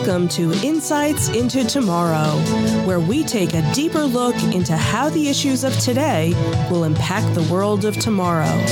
[0.00, 2.38] Welcome to Insights into Tomorrow,
[2.86, 6.32] where we take a deeper look into how the issues of today
[6.70, 8.66] will impact the world of tomorrow.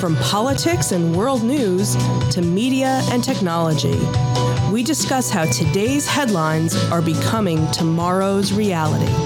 [0.00, 1.94] From politics and world news
[2.32, 4.00] to media and technology,
[4.72, 9.23] we discuss how today's headlines are becoming tomorrow's reality.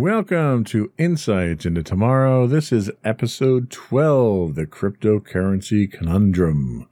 [0.00, 2.46] Welcome to Insights into Tomorrow.
[2.46, 6.88] This is episode 12, The Cryptocurrency Conundrum.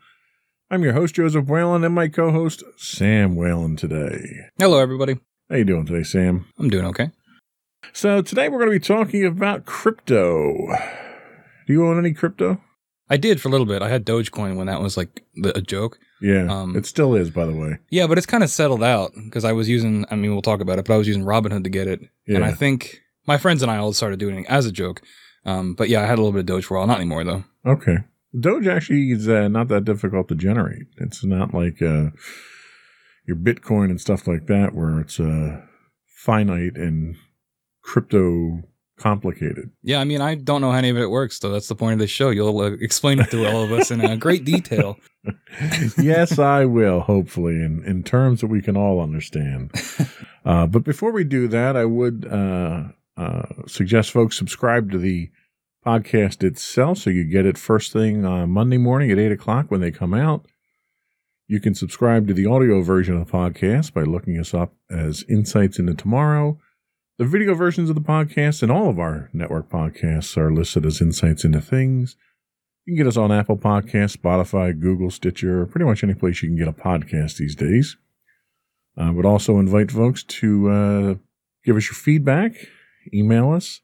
[0.71, 4.51] I'm your host, Joseph Whalen, and my co-host, Sam Whalen today.
[4.59, 5.21] Hello, everybody.
[5.49, 6.53] How you doing today, Sam?
[6.59, 7.11] I'm doing okay.
[7.95, 10.55] So today we're going to be talking about crypto.
[11.67, 12.61] Do you own any crypto?
[13.09, 13.81] I did for a little bit.
[13.81, 15.99] I had Dogecoin when that was like the, a joke.
[16.21, 17.79] Yeah, Um, it still is, by the way.
[17.91, 20.61] Yeah, but it's kind of settled out because I was using, I mean, we'll talk
[20.61, 22.01] about it, but I was using Robinhood to get it.
[22.27, 25.01] And I think my friends and I all started doing it as a joke.
[25.45, 26.87] Um, but yeah, I had a little bit of Doge for a while.
[26.89, 27.45] Not anymore, though.
[27.65, 27.99] Okay.
[28.39, 30.87] Doge actually is uh, not that difficult to generate.
[30.99, 32.11] It's not like uh,
[33.27, 35.63] your Bitcoin and stuff like that, where it's uh,
[36.05, 37.17] finite and
[37.83, 38.63] crypto
[38.99, 39.71] complicated.
[39.83, 41.51] Yeah, I mean, I don't know how any of it works, though.
[41.51, 42.31] That's the point of this show.
[42.31, 44.99] You'll uh, explain it to all of us in uh, great detail.
[45.99, 49.73] yes, I will, hopefully, in, in terms that we can all understand.
[50.45, 52.85] Uh, but before we do that, I would uh,
[53.19, 55.29] uh, suggest folks subscribe to the
[55.85, 59.83] podcast itself so you get it first thing on Monday morning at 8 o'clock when
[59.83, 60.47] they come out.
[61.49, 65.23] You can subscribe to the audio version of the podcast by looking us up as
[65.29, 66.59] Insights into Tomorrow.
[67.19, 71.01] The video versions of the podcast and all of our network podcasts are listed as
[71.01, 72.15] Insights into Things.
[72.85, 76.49] You can get us on Apple Podcasts, Spotify, Google, Stitcher, pretty much any place you
[76.49, 77.97] can get a podcast these days.
[78.97, 81.15] I would also invite folks to uh,
[81.65, 82.53] give us your feedback.
[83.13, 83.81] Email us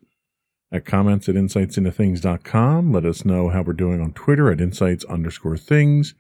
[0.71, 2.93] at comments at insightsintothings.com.
[2.93, 6.15] Let us know how we're doing on Twitter at insights underscore things.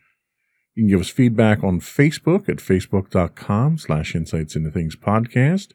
[0.74, 5.74] You can give us feedback on Facebook at facebook.com slash insights into things podcast.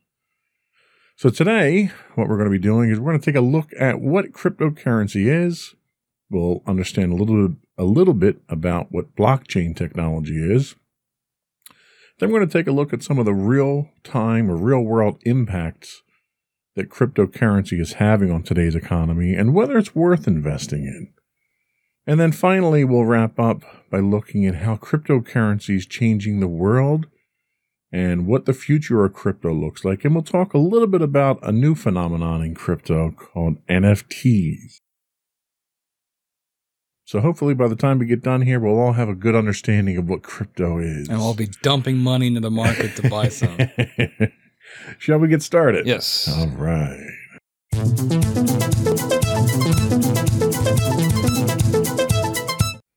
[1.16, 3.70] So today, what we're going to be doing is we're going to take a look
[3.78, 5.76] at what cryptocurrency is.
[6.28, 10.75] We'll understand a little a little bit about what blockchain technology is.
[12.19, 14.81] Then we're going to take a look at some of the real time or real
[14.81, 16.03] world impacts
[16.77, 21.12] that cryptocurrency is having on today's economy and whether it's worth investing in.
[22.07, 27.07] And then finally, we'll wrap up by looking at how cryptocurrency is changing the world
[27.91, 30.05] and what the future of crypto looks like.
[30.05, 34.81] And we'll talk a little bit about a new phenomenon in crypto called NFTs.
[37.07, 39.97] So hopefully by the time we get done here, we'll all have a good understanding
[39.97, 41.09] of what crypto is.
[41.09, 43.57] And I'll be dumping money into the market to buy some.
[44.99, 45.87] Shall we get started?
[45.87, 46.29] yes.
[46.29, 47.11] All right.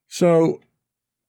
[0.10, 0.62] So,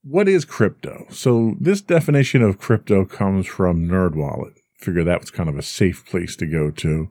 [0.03, 1.04] what is crypto?
[1.10, 4.54] So, this definition of crypto comes from NerdWallet.
[4.78, 7.10] Figure that was kind of a safe place to go to.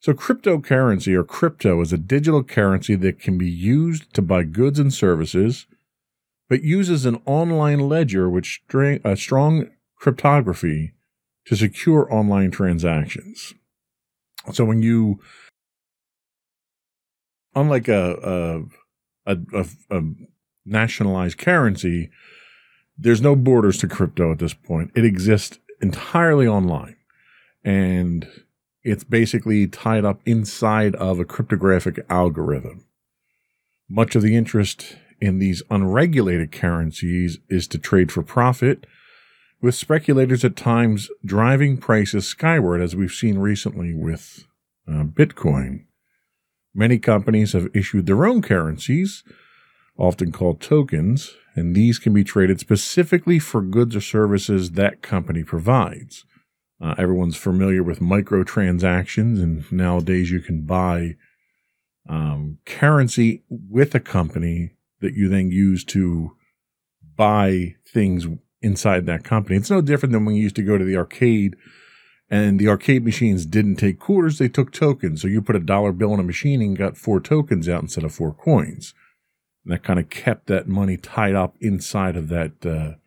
[0.00, 4.78] So, cryptocurrency or crypto is a digital currency that can be used to buy goods
[4.78, 5.66] and services,
[6.48, 9.66] but uses an online ledger with string, a strong
[9.96, 10.92] cryptography
[11.48, 13.54] to secure online transactions.
[14.52, 15.18] So, when you,
[17.54, 18.66] unlike a,
[19.26, 20.02] a, a, a,
[20.66, 22.10] nationalized currency,
[22.98, 24.90] there's no borders to crypto at this point.
[24.94, 26.96] It exists entirely online.
[27.64, 28.28] And
[28.82, 32.84] it's basically tied up inside of a cryptographic algorithm.
[33.88, 38.86] Much of the interest in these unregulated currencies is to trade for profit,
[39.60, 44.46] with speculators at times driving prices skyward, as we've seen recently with
[44.88, 45.84] uh, Bitcoin.
[46.74, 49.24] Many companies have issued their own currencies,
[49.96, 55.42] often called tokens, and these can be traded specifically for goods or services that company
[55.42, 56.24] provides.
[56.80, 61.16] Uh, everyone's familiar with microtransactions, and nowadays you can buy
[62.08, 64.70] um, currency with a company
[65.00, 66.36] that you then use to
[67.16, 68.26] buy things
[68.60, 69.56] inside that company.
[69.56, 71.56] It's no different than when you used to go to the arcade
[72.30, 75.22] and the arcade machines didn't take quarters, they took tokens.
[75.22, 78.04] So you put a dollar bill in a machine and got four tokens out instead
[78.04, 78.92] of four coins.
[79.64, 82.98] And that kind of kept that money tied up inside of that uh,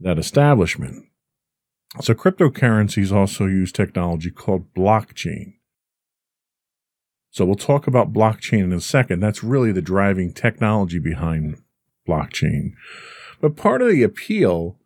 [0.00, 1.04] that establishment.
[2.00, 5.54] So cryptocurrencies also use technology called blockchain.
[7.30, 9.20] So we'll talk about blockchain in a second.
[9.20, 11.62] That's really the driving technology behind
[12.08, 12.72] blockchain.
[13.40, 14.78] But part of the appeal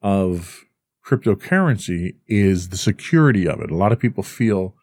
[0.00, 0.64] of
[1.06, 3.70] cryptocurrency is the security of it.
[3.70, 4.74] A lot of people feel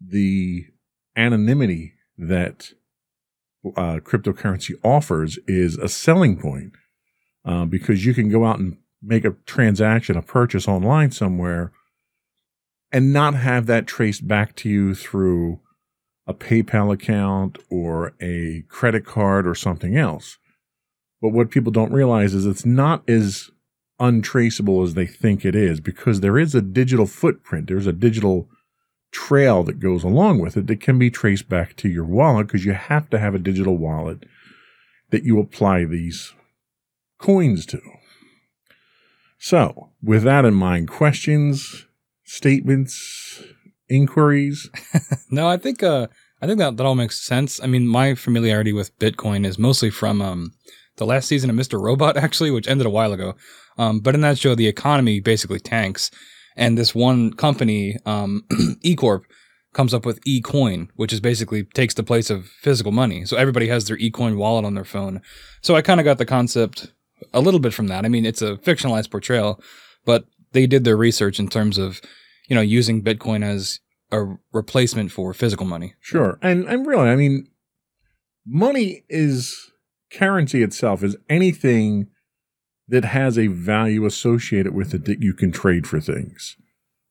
[0.00, 0.66] the
[1.16, 2.72] anonymity that
[3.76, 6.72] uh, cryptocurrency offers is a selling point
[7.44, 11.72] uh, because you can go out and make a transaction, a purchase online somewhere,
[12.90, 15.60] and not have that traced back to you through
[16.26, 20.38] a PayPal account or a credit card or something else.
[21.20, 23.50] But what people don't realize is it's not as
[23.98, 27.66] untraceable as they think it is because there is a digital footprint.
[27.66, 28.48] There's a digital
[29.10, 32.64] trail that goes along with it that can be traced back to your wallet because
[32.64, 34.24] you have to have a digital wallet
[35.10, 36.34] that you apply these
[37.18, 37.80] coins to.
[39.38, 41.86] So, with that in mind, questions,
[42.24, 43.42] statements,
[43.88, 44.68] inquiries?
[45.30, 46.08] no, I think uh,
[46.42, 47.60] I think that that all makes sense.
[47.62, 50.52] I mean, my familiarity with Bitcoin is mostly from um,
[50.98, 51.80] the last season of Mr.
[51.80, 53.34] Robot, actually, which ended a while ago.
[53.78, 56.10] Um, but in that show, the economy basically tanks,
[56.56, 58.44] and this one company, um,
[58.84, 59.22] eCorp,
[59.72, 63.24] comes up with eCoin, which is basically takes the place of physical money.
[63.24, 65.20] So everybody has their eCoin wallet on their phone.
[65.62, 66.92] So I kind of got the concept
[67.32, 68.04] a little bit from that.
[68.04, 69.62] I mean, it's a fictionalized portrayal,
[70.04, 72.00] but they did their research in terms of,
[72.48, 73.80] you know, using Bitcoin as
[74.10, 75.94] a replacement for physical money.
[76.00, 76.38] Sure.
[76.42, 77.48] And and really, I mean,
[78.46, 79.70] money is
[80.10, 82.08] currency itself is anything
[82.88, 86.56] that has a value associated with it that you can trade for things.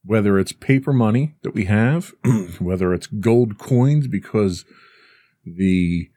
[0.04, 2.14] Whether it's paper money that we have,
[2.60, 4.66] whether it's gold coins because
[5.46, 6.10] the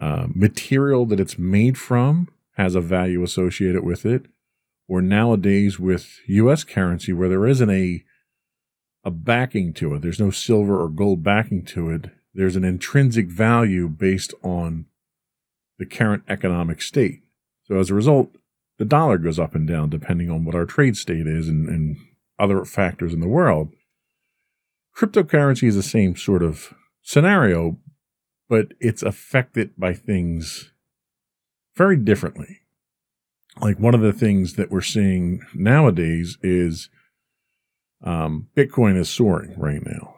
[0.00, 4.26] uh, material that it's made from has a value associated with it,
[4.88, 6.64] or nowadays with U.S.
[6.64, 8.04] currency where there isn't a
[9.04, 10.02] a backing to it.
[10.02, 12.10] There's no silver or gold backing to it.
[12.32, 14.86] There's an intrinsic value based on
[15.78, 17.20] the current economic state.
[17.64, 18.30] So as a result,
[18.78, 21.96] the dollar goes up and down depending on what our trade state is and, and
[22.38, 23.70] other factors in the world.
[24.96, 27.78] Cryptocurrency is the same sort of scenario,
[28.48, 30.72] but it's affected by things
[31.76, 32.60] very differently.
[33.60, 36.88] Like one of the things that we're seeing nowadays is
[38.02, 40.16] um, Bitcoin is soaring right now.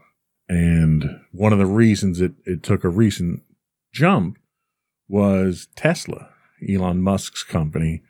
[0.48, 3.42] And one of the reasons it, it took a recent
[3.92, 4.38] jump
[5.08, 6.30] was Tesla,
[6.68, 8.02] Elon Musk's company,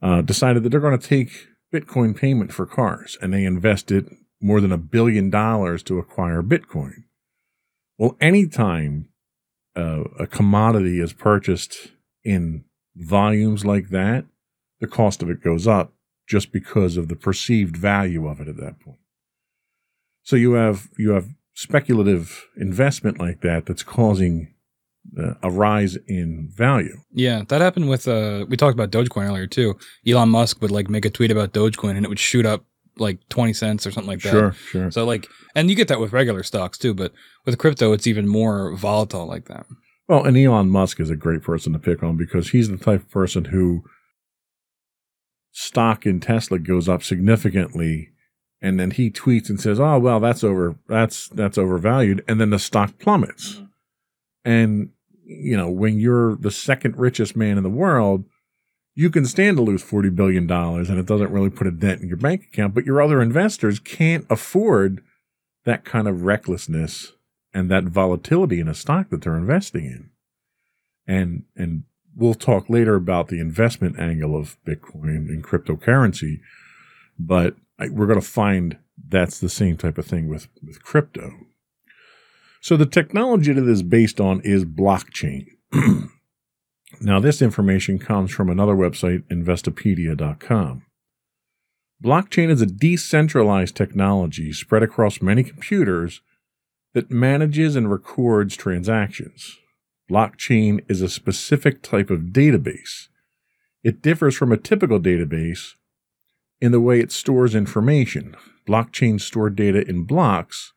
[0.00, 4.60] uh, decided that they're going to take Bitcoin payment for cars and they invested more
[4.60, 7.04] than a billion dollars to acquire Bitcoin.
[7.96, 9.08] Well, anytime
[9.76, 11.92] uh, a commodity is purchased
[12.24, 12.64] in
[12.96, 14.24] volumes like that,
[14.80, 15.92] the cost of it goes up
[16.26, 18.98] just because of the perceived value of it at that point.
[20.22, 24.54] So you have you have speculative investment like that that's causing
[25.18, 26.96] uh, a rise in value.
[27.12, 29.74] Yeah, that happened with uh we talked about Dogecoin earlier too.
[30.06, 32.64] Elon Musk would like make a tweet about Dogecoin and it would shoot up
[32.98, 34.30] like 20 cents or something like that.
[34.30, 34.90] Sure, sure.
[34.90, 37.12] So like and you get that with regular stocks too, but
[37.44, 39.66] with crypto it's even more volatile like that.
[40.08, 43.02] Well, and Elon Musk is a great person to pick on because he's the type
[43.02, 43.84] of person who
[45.52, 48.12] stock in Tesla goes up significantly
[48.62, 52.50] and then he tweets and says, "Oh, well, that's over that's that's overvalued." And then
[52.50, 53.56] the stock plummets.
[53.56, 53.64] Mm-hmm.
[54.44, 54.90] And
[55.24, 58.24] you know, when you're the second richest man in the world,
[58.94, 62.08] you can stand to lose $40 billion and it doesn't really put a dent in
[62.08, 65.02] your bank account, but your other investors can't afford
[65.64, 67.12] that kind of recklessness
[67.54, 70.10] and that volatility in a stock that they're investing in.
[71.06, 76.40] And, and we'll talk later about the investment angle of Bitcoin and cryptocurrency,
[77.18, 81.32] but we're going to find that's the same type of thing with, with crypto.
[82.62, 85.46] So the technology that is based on is blockchain.
[87.00, 90.84] now, this information comes from another website, Investopedia.com.
[92.02, 96.20] Blockchain is a decentralized technology spread across many computers
[96.94, 99.58] that manages and records transactions.
[100.08, 103.08] Blockchain is a specific type of database.
[103.82, 105.74] It differs from a typical database
[106.60, 108.36] in the way it stores information.
[108.68, 110.72] Blockchain store data in blocks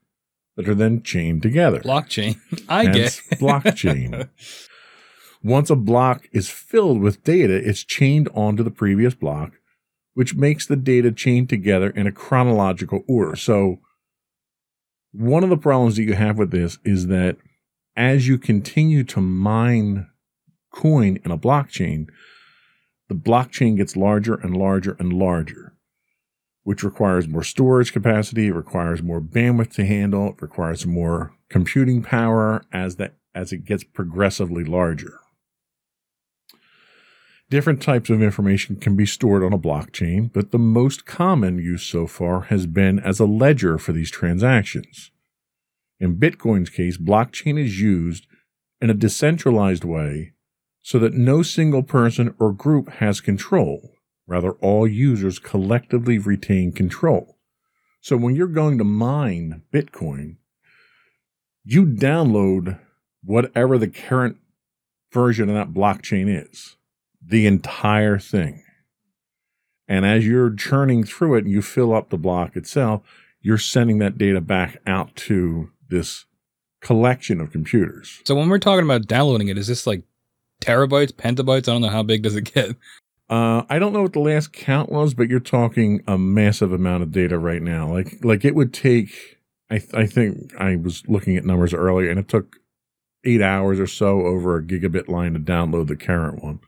[0.55, 1.79] that are then chained together.
[1.79, 2.39] Blockchain.
[2.69, 4.29] I Hence, get blockchain.
[5.43, 9.53] Once a block is filled with data, it's chained onto the previous block,
[10.13, 13.35] which makes the data chained together in a chronological order.
[13.35, 13.79] So,
[15.11, 17.37] one of the problems that you have with this is that
[17.95, 20.07] as you continue to mine
[20.73, 22.07] coin in a blockchain,
[23.07, 25.74] the blockchain gets larger and larger and larger,
[26.65, 32.01] which requires more storage capacity, it requires more bandwidth to handle, it requires more computing
[32.01, 35.19] power as that as it gets progressively larger.
[37.51, 41.83] Different types of information can be stored on a blockchain, but the most common use
[41.83, 45.11] so far has been as a ledger for these transactions.
[45.99, 48.25] In Bitcoin's case, blockchain is used
[48.81, 50.33] in a decentralized way
[50.81, 53.94] so that no single person or group has control.
[54.27, 57.37] Rather, all users collectively retain control.
[58.01, 60.37] So when you're going to mine Bitcoin,
[61.63, 62.79] you download
[63.23, 64.37] whatever the current
[65.11, 66.77] version of that blockchain is,
[67.25, 68.63] the entire thing.
[69.87, 73.01] And as you're churning through it and you fill up the block itself,
[73.41, 76.25] you're sending that data back out to this
[76.81, 78.21] collection of computers.
[78.25, 80.03] So when we're talking about downloading it, is this like
[80.61, 81.67] terabytes, petabytes?
[81.67, 82.75] I don't know how big does it get.
[83.29, 87.03] Uh, I don't know what the last count was, but you're talking a massive amount
[87.03, 87.91] of data right now.
[87.91, 89.39] Like, like it would take.
[89.69, 92.57] I, th- I think I was looking at numbers earlier, and it took
[93.23, 96.59] eight hours or so over a gigabit line to download the current one.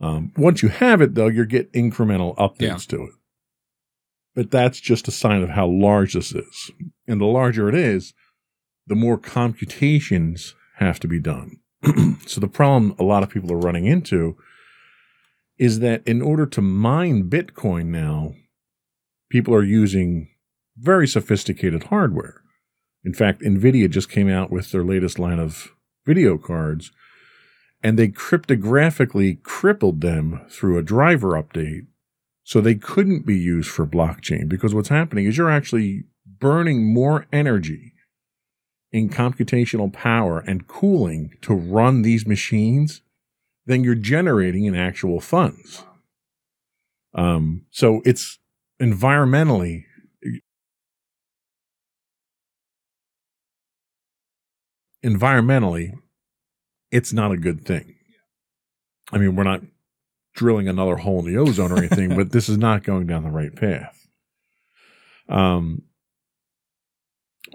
[0.00, 2.98] Um, once you have it, though, you get incremental updates yeah.
[2.98, 3.12] to it.
[4.34, 6.70] But that's just a sign of how large this is.
[7.06, 8.12] And the larger it is,
[8.86, 11.60] the more computations have to be done.
[12.26, 14.36] so the problem a lot of people are running into
[15.58, 18.34] is that in order to mine Bitcoin now,
[19.30, 20.28] people are using
[20.76, 22.42] very sophisticated hardware.
[23.04, 25.68] In fact, NVIDIA just came out with their latest line of
[26.06, 26.90] video cards,
[27.82, 31.86] and they cryptographically crippled them through a driver update
[32.42, 37.26] so they couldn't be used for blockchain because what's happening is you're actually burning more
[37.32, 37.92] energy
[38.92, 43.02] in computational power and cooling to run these machines
[43.66, 45.84] than you're generating in actual funds.
[47.14, 48.38] Um, so it's
[48.80, 49.84] environmentally
[55.04, 55.92] environmentally,
[56.90, 57.94] it's not a good thing.
[59.12, 59.60] I mean, we're not
[60.34, 63.30] drilling another hole in the ozone or anything, but this is not going down the
[63.30, 64.08] right path.
[65.28, 65.82] Um,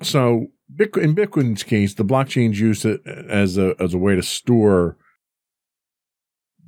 [0.04, 0.48] so
[0.80, 4.98] in Bitcoin's case, the blockchain's used it as a as a way to store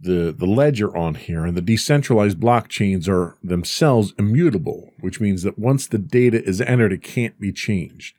[0.01, 5.59] the the ledger on here, and the decentralized blockchains are themselves immutable, which means that
[5.59, 8.17] once the data is entered, it can't be changed.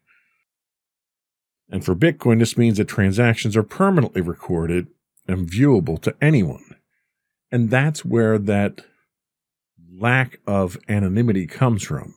[1.68, 4.88] And for Bitcoin, this means that transactions are permanently recorded
[5.26, 6.76] and viewable to anyone.
[7.50, 8.84] And that's where that
[9.94, 12.14] lack of anonymity comes from.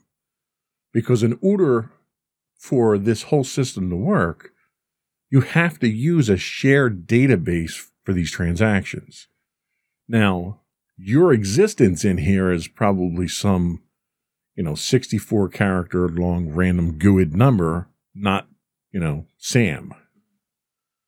[0.92, 1.92] Because in order
[2.58, 4.52] for this whole system to work,
[5.30, 9.28] you have to use a shared database for these transactions.
[10.08, 10.62] Now,
[10.98, 13.84] your existence in here is probably some,
[14.56, 18.48] you know, 64 character long random GUID number, not,
[18.92, 19.94] you know, Sam.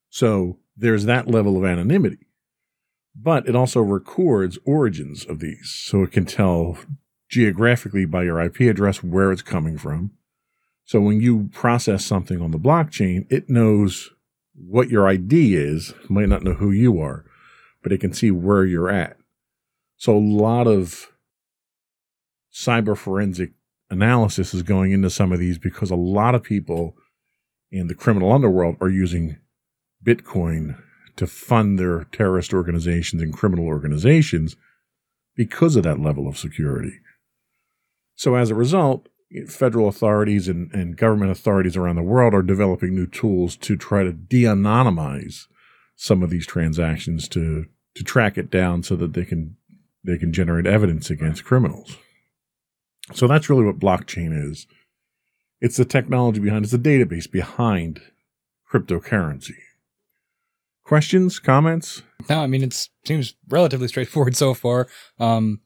[0.10, 2.28] So there's that level of anonymity
[3.20, 5.70] but it also records origins of these.
[5.86, 6.78] So it can tell
[7.30, 10.12] geographically by your IP address where it's coming from.
[10.86, 14.12] So when you process something on the blockchain, it knows
[14.54, 17.26] what your ID is, might not know who you are,
[17.82, 19.18] but it can see where you're at.
[19.98, 21.12] So a lot of
[22.54, 23.52] cyber forensic
[23.90, 26.96] analysis is going into some of these because a lot of people
[27.72, 29.38] in the criminal underworld are using
[30.06, 30.82] Bitcoin
[31.16, 34.56] to fund their terrorist organizations and criminal organizations
[35.36, 37.00] because of that level of security.
[38.16, 39.08] So as a result,
[39.48, 44.04] federal authorities and, and government authorities around the world are developing new tools to try
[44.04, 45.48] to de-anonymize
[45.98, 49.58] some of these transactions to to track it down so that they can
[50.04, 51.98] they can generate evidence against criminals.
[53.14, 54.68] So that's really what blockchain is.
[55.60, 58.02] It's the technology behind it's the database behind
[58.72, 59.56] cryptocurrency.
[60.84, 62.04] Questions, comments?
[62.30, 64.88] No, I mean it seems relatively straightforward so far.
[65.20, 65.62] Um,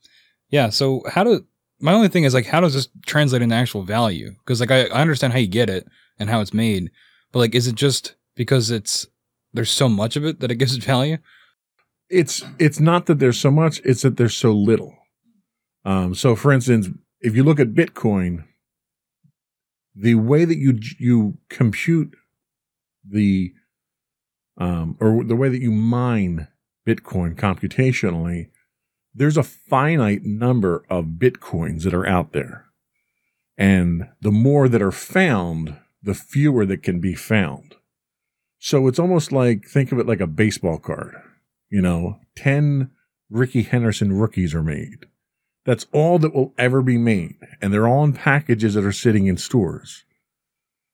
[0.49, 0.69] yeah.
[0.69, 1.45] So how do
[1.79, 4.31] my only thing is like how does this translate into actual value?
[4.39, 6.89] Because like I, I understand how you get it and how it's made,
[7.33, 9.07] but like is it just because it's
[9.53, 11.17] there's so much of it that it gives it value?
[12.09, 14.97] It's it's not that there's so much; it's that there's so little.
[15.85, 16.89] Um, so, for instance,
[17.19, 18.45] if you look at Bitcoin,
[19.95, 22.15] the way that you you compute
[23.07, 23.53] the
[24.57, 26.47] um, or the way that you mine
[26.87, 28.49] Bitcoin computationally,
[29.13, 32.65] there's a finite number of Bitcoins that are out there.
[33.57, 37.75] And the more that are found, the fewer that can be found.
[38.63, 41.15] So it's almost like think of it like a baseball card.
[41.71, 42.91] You know, 10
[43.31, 45.07] Rickey Henderson rookies are made.
[45.65, 47.37] That's all that will ever be made.
[47.59, 50.05] And they're all in packages that are sitting in stores.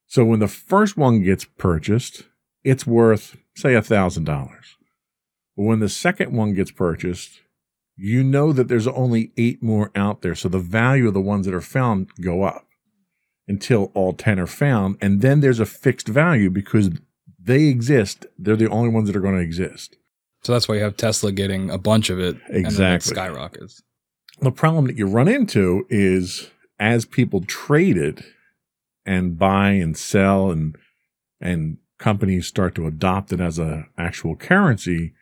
[0.05, 2.23] So when the first one gets purchased,
[2.63, 4.25] it's worth, say, a $1,000.
[4.25, 7.41] But when the second one gets purchased,
[7.97, 10.35] you know that there's only eight more out there.
[10.35, 12.65] So the value of the ones that are found go up
[13.45, 14.97] until all 10 are found.
[15.01, 16.91] And then there's a fixed value because
[17.47, 18.25] they exist.
[18.37, 19.95] They're the only ones that are going to exist.
[20.43, 22.37] So that's why you have Tesla getting a bunch of it.
[22.49, 22.63] Exactly.
[22.65, 23.81] And then it skyrockets.
[24.39, 28.21] The problem that you run into is as people trade it
[29.05, 30.75] and buy and sell and
[31.41, 35.13] and companies start to adopt it as a actual currency,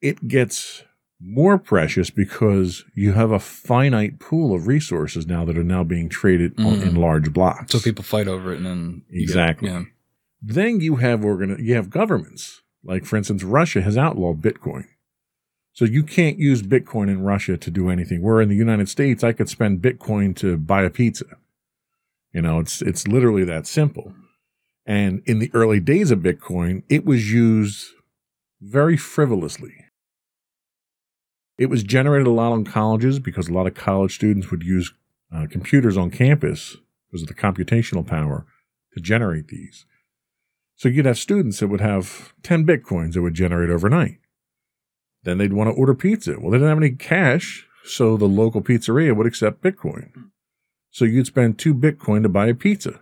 [0.00, 0.82] it gets
[1.20, 6.08] more precious because you have a finite pool of resources now that are now being
[6.08, 6.88] traded on, Mhm.
[6.88, 7.72] in large blocks.
[7.72, 9.68] So people fight over it and then you get- Exactly.
[9.70, 9.84] yeah.
[10.42, 12.62] Then you have you have governments.
[12.84, 14.86] Like for instance, Russia has outlawed Bitcoin.
[15.72, 18.20] So you can't use Bitcoin in Russia to do anything.
[18.22, 21.24] Where in the United States, I could spend Bitcoin to buy a pizza.
[22.34, 24.14] You know, it's it's literally that simple.
[24.84, 27.86] And in the early days of Bitcoin, it was used
[28.60, 29.74] very frivolously.
[31.56, 34.92] It was generated a lot on colleges because a lot of college students would use
[35.32, 38.46] uh, computers on campus because of the computational power
[38.94, 39.86] to generate these.
[40.82, 44.18] So you'd have students that would have 10 bitcoins that would generate overnight.
[45.22, 46.40] Then they'd want to order pizza.
[46.40, 50.10] Well, they didn't have any cash, so the local pizzeria would accept bitcoin.
[50.90, 52.98] So you'd spend two bitcoin to buy a pizza.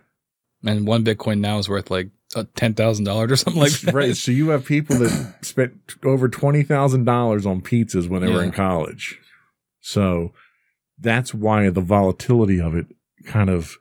[0.63, 3.95] And one Bitcoin now is worth like uh, $10,000 or something like that.
[3.95, 4.15] right.
[4.15, 9.17] So you have people that spent over $20,000 on pizzas when they were in college.
[9.79, 10.33] So
[10.99, 12.85] that's why the volatility of it
[13.25, 13.77] kind of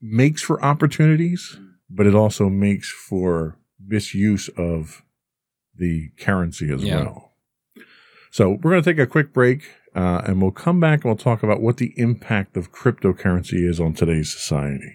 [0.00, 1.58] makes for opportunities,
[1.90, 5.02] but it also makes for misuse of
[5.74, 6.96] the currency as Yeah.
[6.96, 7.32] well.
[8.30, 9.62] So we're going to take a quick break
[9.94, 13.80] uh, and we'll come back and we'll talk about what the impact of cryptocurrency is
[13.80, 14.94] on today's society.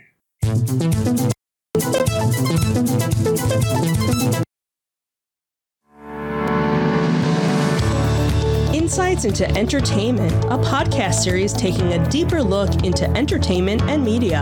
[8.74, 14.42] Insights into Entertainment, a podcast series taking a deeper look into entertainment and media.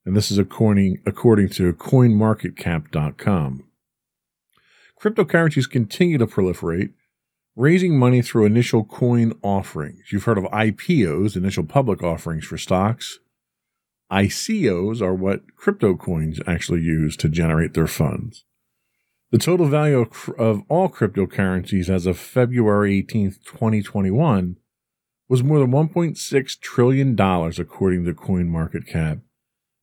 [0.06, 3.63] And this is according, according to coinmarketcap.com.
[5.02, 6.92] Cryptocurrencies continue to proliferate,
[7.56, 10.12] raising money through initial coin offerings.
[10.12, 13.20] You've heard of IPOs, initial public offerings for stocks.
[14.12, 18.46] ICOs are what crypto coins actually use to generate their funds.
[19.32, 20.10] The total value
[20.40, 24.56] of, all cryptocurrencies as of February 18th, 2021
[25.28, 29.22] was more than $1.6 trillion according to CoinMarketCap.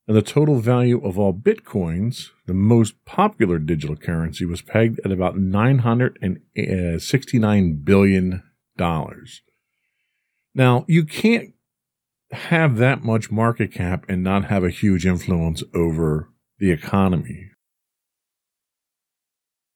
[0.08, 5.10] And the total value of all bitcoins, the most popular digital currency, was pegged at
[5.10, 8.44] about $969 billion.
[10.54, 11.54] Now, you can't
[12.30, 17.50] have that much market cap and not have a huge influence over the economy.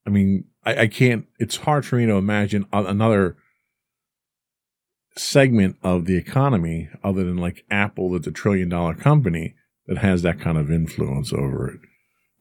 [0.06, 3.36] I mean, I, I can't, it's hard for me to imagine another
[5.16, 10.22] segment of the economy other than like Apple that's a trillion dollar company that has
[10.22, 11.80] that kind of influence over it.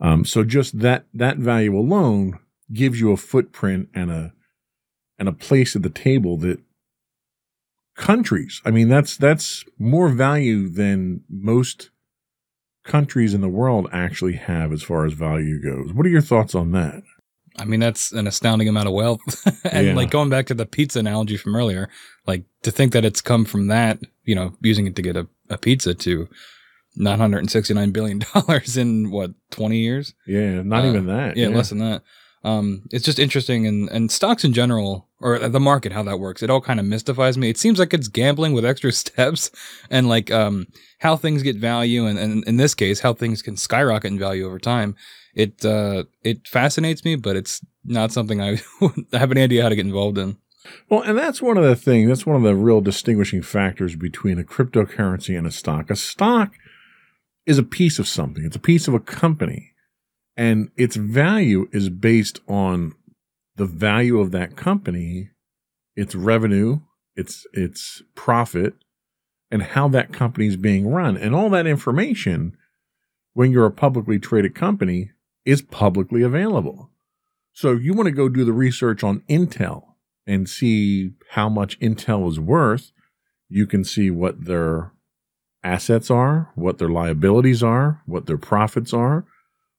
[0.01, 2.39] Um, so just that that value alone
[2.71, 4.33] gives you a footprint and a
[5.17, 6.59] and a place at the table that
[7.95, 8.61] countries.
[8.65, 11.89] I mean, that's that's more value than most
[12.85, 15.93] countries in the world actually have as far as value goes.
[15.93, 17.03] What are your thoughts on that?
[17.57, 19.19] I mean, that's an astounding amount of wealth.
[19.65, 19.93] and yeah.
[19.93, 21.89] like going back to the pizza analogy from earlier,
[22.25, 25.27] like to think that it's come from that, you know, using it to get a,
[25.49, 26.29] a pizza to
[26.99, 28.21] $969 billion
[28.77, 30.13] in what, 20 years?
[30.27, 31.37] Yeah, not uh, even that.
[31.37, 32.03] Yeah, yeah, less than that.
[32.43, 36.41] Um, it's just interesting and, and stocks in general or the market, how that works.
[36.41, 37.49] It all kind of mystifies me.
[37.49, 39.51] It seems like it's gambling with extra steps
[39.89, 40.67] and like, um,
[40.99, 42.05] how things get value.
[42.05, 44.95] And, and in this case, how things can skyrocket in value over time.
[45.35, 48.61] It, uh, it fascinates me, but it's not something I
[49.13, 50.37] have any idea how to get involved in.
[50.89, 54.39] Well, and that's one of the things, that's one of the real distinguishing factors between
[54.39, 55.89] a cryptocurrency and a stock.
[55.89, 56.53] A stock
[57.45, 58.45] is a piece of something.
[58.45, 59.73] It's a piece of a company
[60.39, 62.95] and its value is based on
[63.57, 65.31] the value of that company,
[65.97, 66.79] its revenue,
[67.13, 68.75] its its profit,
[69.51, 71.17] and how that company is being run.
[71.17, 72.55] And all that information,
[73.33, 75.11] when you're a publicly traded company,
[75.43, 76.89] is publicly available.
[77.51, 79.87] So you want to go do the research on Intel
[80.25, 82.93] and see how much Intel is worth,
[83.49, 84.93] you can see what their
[85.63, 89.25] assets are, what their liabilities are, what their profits are,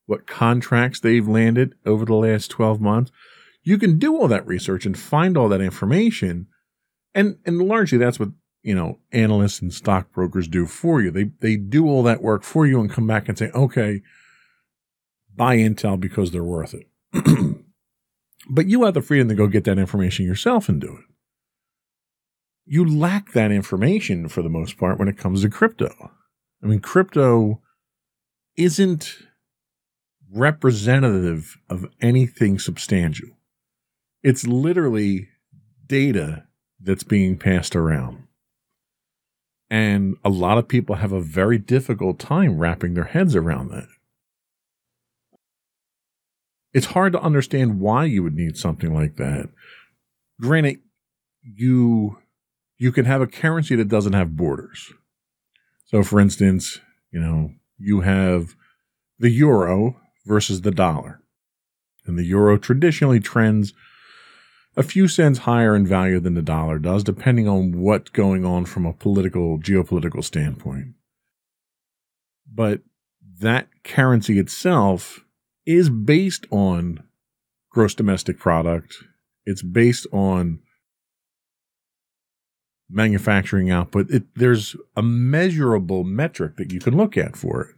[0.07, 3.12] what contracts they've landed over the last 12 months.
[3.62, 6.47] You can do all that research and find all that information.
[7.14, 8.31] And, and largely that's what,
[8.62, 11.11] you know, analysts and stockbrokers do for you.
[11.11, 14.03] They, they do all that work for you and come back and say, okay,
[15.35, 16.87] buy Intel because they're worth it.
[18.51, 21.10] but you have the freedom to go get that information yourself and do it.
[22.73, 26.13] You lack that information for the most part when it comes to crypto.
[26.63, 27.61] I mean, crypto
[28.57, 29.17] isn't
[30.33, 33.31] representative of anything substantial.
[34.23, 35.31] It's literally
[35.89, 36.45] data
[36.81, 38.29] that's being passed around.
[39.69, 43.89] And a lot of people have a very difficult time wrapping their heads around that.
[46.73, 49.49] It's hard to understand why you would need something like that.
[50.41, 50.79] Granted,
[51.43, 52.19] you
[52.81, 54.93] you can have a currency that doesn't have borders.
[55.85, 56.81] So for instance,
[57.12, 58.57] you know, you have
[59.19, 61.21] the euro, versus the dollar.
[62.07, 63.73] And the euro traditionally trends
[64.77, 68.64] a few cents higher in value than the dollar does, depending on what's going on
[68.64, 70.95] from a political, geopolitical standpoint.
[72.53, 72.81] But
[73.40, 75.25] that currency itself
[75.66, 77.03] is based on
[77.71, 78.95] gross domestic product.
[79.45, 80.61] It's based on
[82.90, 84.11] manufacturing output.
[84.11, 87.76] It, there's a measurable metric that you can look at for it.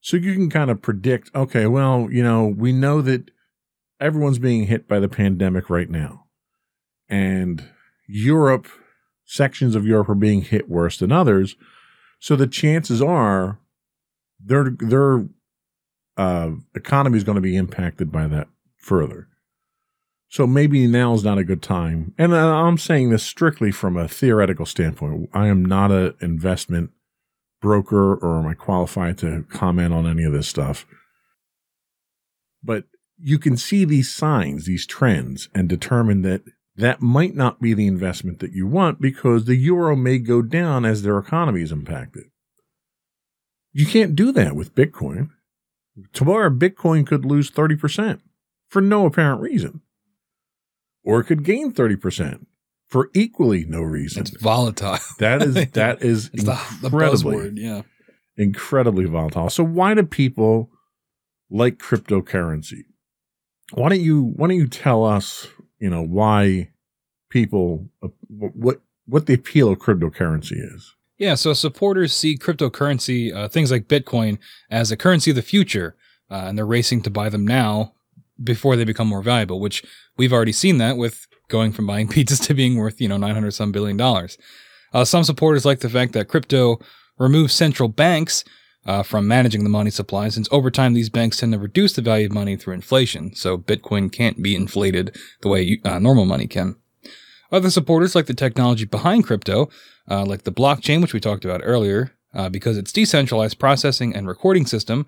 [0.00, 3.30] So you can kind of predict, okay, well, you know, we know that
[4.00, 6.26] everyone's being hit by the pandemic right now.
[7.08, 7.68] And
[8.08, 8.68] Europe,
[9.24, 11.56] sections of Europe are being hit worse than others.
[12.18, 13.58] So the chances are
[14.38, 15.26] their their
[16.16, 19.28] uh, economy is going to be impacted by that further.
[20.28, 22.12] So maybe now is not a good time.
[22.18, 25.30] And I'm saying this strictly from a theoretical standpoint.
[25.32, 26.90] I am not an investment
[27.60, 30.84] broker or am I qualified to comment on any of this stuff?
[32.62, 32.84] But
[33.18, 36.42] you can see these signs, these trends, and determine that
[36.74, 40.84] that might not be the investment that you want because the euro may go down
[40.84, 42.24] as their economy is impacted.
[43.72, 45.30] You can't do that with Bitcoin.
[46.12, 48.20] Tomorrow, Bitcoin could lose 30%
[48.68, 49.80] for no apparent reason,
[51.06, 52.44] or it could gain 30%
[52.88, 54.22] for equally no reason.
[54.22, 54.98] It's volatile.
[55.18, 56.28] That is that is
[56.82, 57.82] incredibly, the, yeah,
[58.36, 59.48] incredibly volatile.
[59.48, 60.70] So why do people
[61.48, 62.82] like cryptocurrency?
[63.72, 65.46] Why don't you why don't you tell us,
[65.78, 66.70] you know, why
[67.30, 70.94] people uh, what what the appeal of cryptocurrency is?
[71.18, 74.36] Yeah, so supporters see cryptocurrency, uh, things like Bitcoin,
[74.70, 75.96] as a currency of the future,
[76.30, 77.94] uh, and they're racing to buy them now
[78.42, 79.60] before they become more valuable.
[79.60, 79.84] Which
[80.16, 83.52] we've already seen that with going from buying pizzas to being worth, you know, 900
[83.52, 84.38] some billion dollars.
[84.92, 86.78] Uh, some supporters like the fact that crypto
[87.18, 88.44] removes central banks
[88.86, 92.02] uh, from managing the money supply, since over time these banks tend to reduce the
[92.02, 96.24] value of money through inflation, so Bitcoin can't be inflated the way you, uh, normal
[96.24, 96.76] money can.
[97.50, 99.68] Other supporters like the technology behind crypto,
[100.08, 104.28] uh, like the blockchain, which we talked about earlier, uh, because it's decentralized processing and
[104.28, 105.06] recording system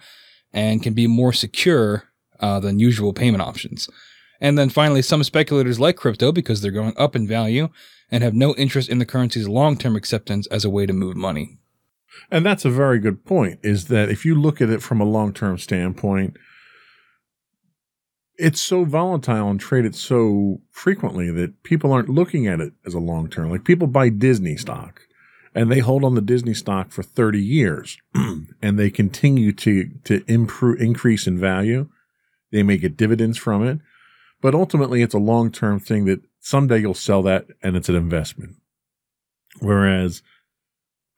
[0.53, 2.05] and can be more secure
[2.41, 3.89] uh, than usual payment options.
[4.41, 7.69] And then finally, some speculators like crypto because they're going up in value
[8.11, 11.17] and have no interest in the currency's long term acceptance as a way to move
[11.17, 11.59] money.
[12.31, 15.05] And that's a very good point is that if you look at it from a
[15.05, 16.37] long term standpoint,
[18.37, 23.01] it's so volatile and traded so frequently that people aren't looking at it as a
[23.01, 23.51] long term.
[23.51, 25.03] Like people buy Disney stock
[25.55, 30.23] and they hold on the Disney stock for 30 years and they continue to, to
[30.29, 31.89] improve, increase in value.
[32.51, 33.79] They may get dividends from it,
[34.41, 37.95] but ultimately it's a long term thing that someday you'll sell that and it's an
[37.95, 38.57] investment.
[39.61, 40.23] Whereas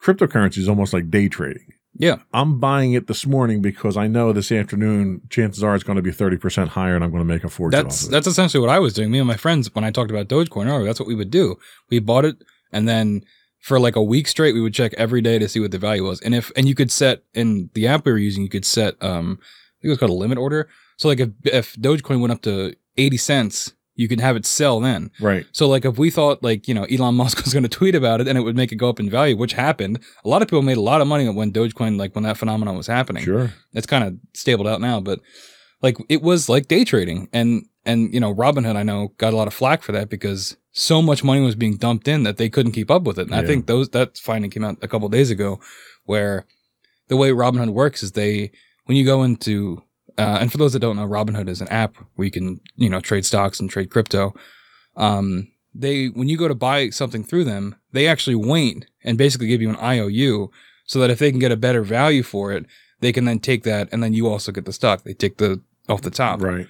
[0.01, 1.73] cryptocurrency is almost like day trading.
[1.93, 2.17] Yeah.
[2.33, 6.01] I'm buying it this morning because I know this afternoon chances are it's going to
[6.01, 8.69] be 30% higher and I'm going to make a fortune That's of that's essentially what
[8.69, 9.11] I was doing.
[9.11, 11.57] Me and my friends, when I talked about Dogecoin earlier, that's what we would do.
[11.89, 12.37] We bought it
[12.71, 13.25] and then
[13.59, 16.03] for like a week straight, we would check every day to see what the value
[16.03, 16.19] was.
[16.21, 18.95] And if and you could set in the app we were using, you could set
[19.03, 20.69] um I think it was called a limit order.
[21.01, 24.79] So like if if Dogecoin went up to 80 cents, you could have it sell
[24.79, 25.09] then.
[25.19, 25.47] Right.
[25.51, 28.21] So like if we thought like, you know, Elon Musk was going to tweet about
[28.21, 29.99] it and it would make it go up in value, which happened.
[30.23, 32.77] A lot of people made a lot of money when Dogecoin like when that phenomenon
[32.77, 33.23] was happening.
[33.23, 33.51] Sure.
[33.73, 35.21] It's kind of stabled out now, but
[35.81, 39.35] like it was like day trading and and you know, Robinhood I know got a
[39.35, 42.47] lot of flack for that because so much money was being dumped in that they
[42.47, 43.25] couldn't keep up with it.
[43.25, 45.59] And I think those that finding came out a couple days ago
[46.05, 46.45] where
[47.07, 48.51] the way Robinhood works is they
[48.85, 49.81] when you go into
[50.21, 52.89] uh, and for those that don't know, Robinhood is an app where you can, you
[52.89, 54.33] know, trade stocks and trade crypto.
[54.95, 59.47] Um, they, when you go to buy something through them, they actually wait and basically
[59.47, 60.51] give you an IOU
[60.85, 62.65] so that if they can get a better value for it,
[62.99, 65.03] they can then take that and then you also get the stock.
[65.03, 66.41] They take the off the top.
[66.41, 66.67] Right.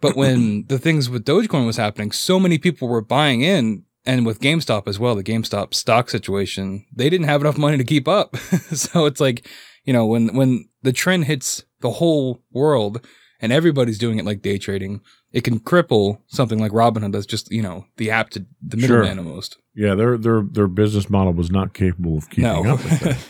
[0.00, 4.26] But when the things with Dogecoin was happening, so many people were buying in, and
[4.26, 8.06] with GameStop as well, the GameStop stock situation, they didn't have enough money to keep
[8.06, 8.36] up.
[8.72, 9.48] so it's like,
[9.84, 13.06] you know, when when the trend hits the whole world
[13.40, 17.52] and everybody's doing it like day trading, it can cripple something like Robinhood that's just,
[17.52, 19.02] you know, the app to the Sure.
[19.02, 19.58] middleman almost.
[19.74, 22.64] Yeah, their their their business model was not capable of keeping No.
[22.74, 23.18] up with that.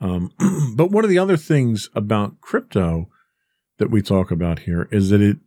[0.00, 0.30] Um,
[0.76, 3.08] but one of the other things about crypto
[3.78, 5.38] that we talk about here is that it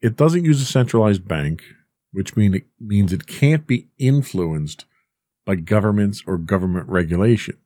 [0.00, 1.62] it doesn't use a centralized bank,
[2.10, 4.86] which mean it means it can't be influenced
[5.44, 7.58] by governments or government regulation.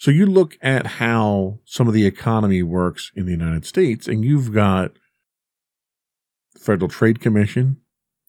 [0.00, 4.24] So you look at how some of the economy works in the United States, and
[4.24, 4.94] you've got
[6.54, 7.76] the Federal Trade Commission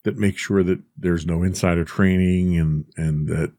[0.04, 3.52] that makes sure that there's no insider trading and and that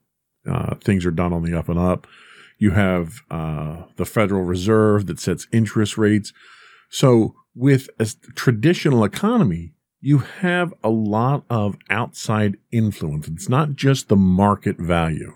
[0.47, 2.05] uh, things are done on the up and up.
[2.59, 6.33] You have uh, the Federal Reserve that sets interest rates.
[6.91, 13.27] So with a traditional economy, you have a lot of outside influence.
[13.27, 15.33] It's not just the market value.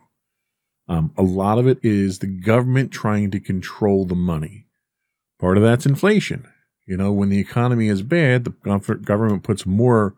[0.88, 4.66] Um, a lot of it is the government trying to control the money.
[5.40, 6.48] Part of that's inflation.
[6.86, 10.16] You know, when the economy is bad, the government puts more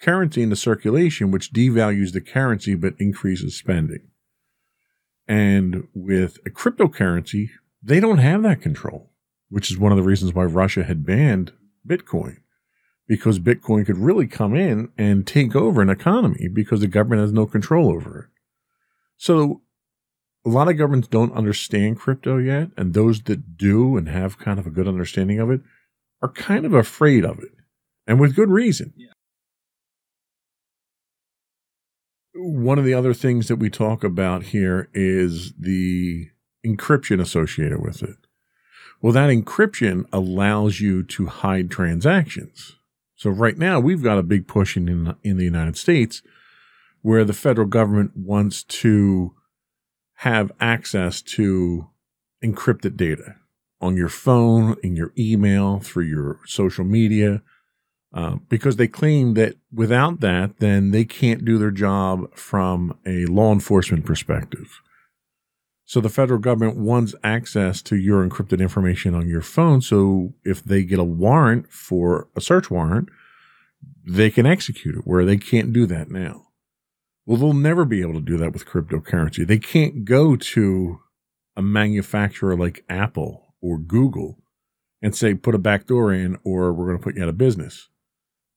[0.00, 4.08] currency into circulation, which devalues the currency but increases spending.
[5.26, 7.50] And with a cryptocurrency,
[7.82, 9.10] they don't have that control,
[9.50, 11.52] which is one of the reasons why Russia had banned
[11.86, 12.38] Bitcoin,
[13.06, 17.32] because Bitcoin could really come in and take over an economy because the government has
[17.32, 18.40] no control over it.
[19.16, 19.62] So
[20.46, 24.58] a lot of governments don't understand crypto yet, and those that do and have kind
[24.58, 25.60] of a good understanding of it
[26.22, 27.52] are kind of afraid of it,
[28.06, 28.92] and with good reason.
[32.34, 36.28] One of the other things that we talk about here is the
[36.64, 38.16] encryption associated with it.
[39.00, 42.76] Well, that encryption allows you to hide transactions.
[43.16, 46.22] So right now we've got a big push in in the United States
[47.02, 49.34] where the federal government wants to
[50.22, 51.88] have access to
[52.44, 53.36] encrypted data
[53.80, 57.40] on your phone, in your email, through your social media,
[58.12, 63.26] uh, because they claim that without that, then they can't do their job from a
[63.26, 64.80] law enforcement perspective.
[65.84, 69.80] So the federal government wants access to your encrypted information on your phone.
[69.80, 73.08] So if they get a warrant for a search warrant,
[74.04, 76.47] they can execute it where they can't do that now.
[77.28, 79.46] Well, they'll never be able to do that with cryptocurrency.
[79.46, 81.00] They can't go to
[81.54, 84.38] a manufacturer like Apple or Google
[85.02, 87.90] and say, put a backdoor in or we're going to put you out of business.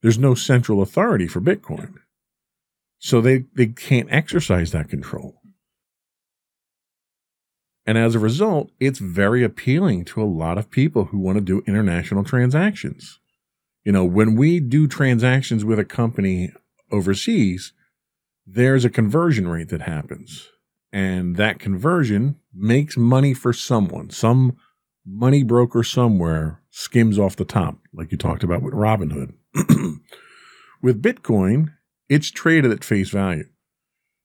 [0.01, 1.95] There's no central authority for Bitcoin.
[2.97, 5.41] So they, they can't exercise that control.
[7.85, 11.43] And as a result, it's very appealing to a lot of people who want to
[11.43, 13.19] do international transactions.
[13.83, 16.53] You know, when we do transactions with a company
[16.89, 17.73] overseas,
[18.53, 20.49] there's a conversion rate that happens.
[20.91, 24.09] And that conversion makes money for someone.
[24.09, 24.57] Some
[25.05, 29.33] money broker somewhere skims off the top, like you talked about with Robinhood.
[30.81, 31.73] with Bitcoin,
[32.09, 33.45] it's traded at face value.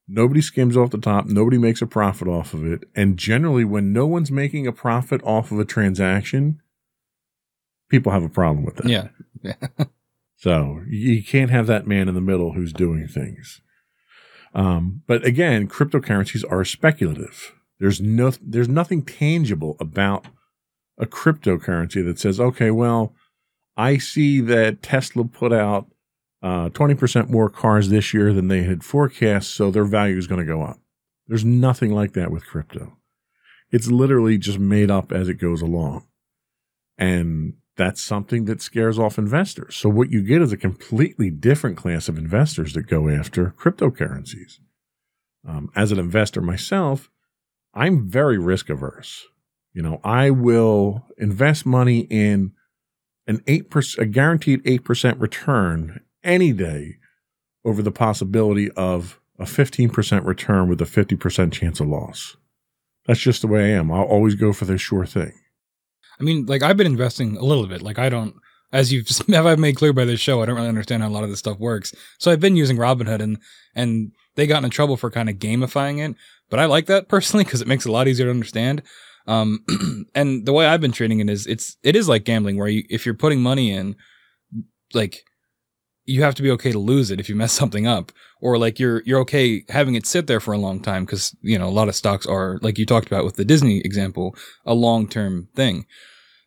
[0.08, 1.26] Nobody skims off the top.
[1.26, 2.84] Nobody makes a profit off of it.
[2.94, 6.60] And generally, when no one's making a profit off of a transaction,
[7.88, 9.10] people have a problem with that.
[9.42, 9.54] Yeah.
[10.36, 13.62] So you can't have that man in the middle who's doing things.
[14.56, 17.52] Um, but again, cryptocurrencies are speculative.
[17.78, 20.26] There's no, there's nothing tangible about
[20.98, 23.14] a cryptocurrency that says, okay, well,
[23.76, 25.86] I see that Tesla put out
[26.42, 30.40] uh, 20% more cars this year than they had forecast, so their value is going
[30.40, 30.78] to go up.
[31.28, 32.96] There's nothing like that with crypto.
[33.70, 36.06] It's literally just made up as it goes along.
[36.96, 39.76] And that's something that scares off investors.
[39.76, 44.58] So what you get is a completely different class of investors that go after cryptocurrencies.
[45.46, 47.10] Um, as an investor myself,
[47.74, 49.26] I'm very risk averse.
[49.72, 52.52] You know, I will invest money in
[53.26, 56.96] an eight percent, a guaranteed eight percent return any day
[57.64, 62.36] over the possibility of a 15% return with a 50% chance of loss.
[63.06, 63.90] That's just the way I am.
[63.90, 65.32] I'll always go for the sure thing.
[66.20, 67.82] I mean, like I've been investing a little bit.
[67.82, 68.34] Like I don't,
[68.72, 71.10] as you've have I've made clear by this show, I don't really understand how a
[71.10, 71.94] lot of this stuff works.
[72.18, 73.38] So I've been using Robinhood, and
[73.74, 76.16] and they got in trouble for kind of gamifying it.
[76.50, 78.82] But I like that personally because it makes it a lot easier to understand.
[79.26, 79.64] Um,
[80.14, 82.84] and the way I've been trading it is it's it is like gambling where you,
[82.88, 83.96] if you're putting money in,
[84.94, 85.24] like
[86.06, 88.78] you have to be okay to lose it if you mess something up or like
[88.78, 91.70] you're you're okay having it sit there for a long time because you know a
[91.70, 95.86] lot of stocks are like you talked about with the disney example a long-term thing.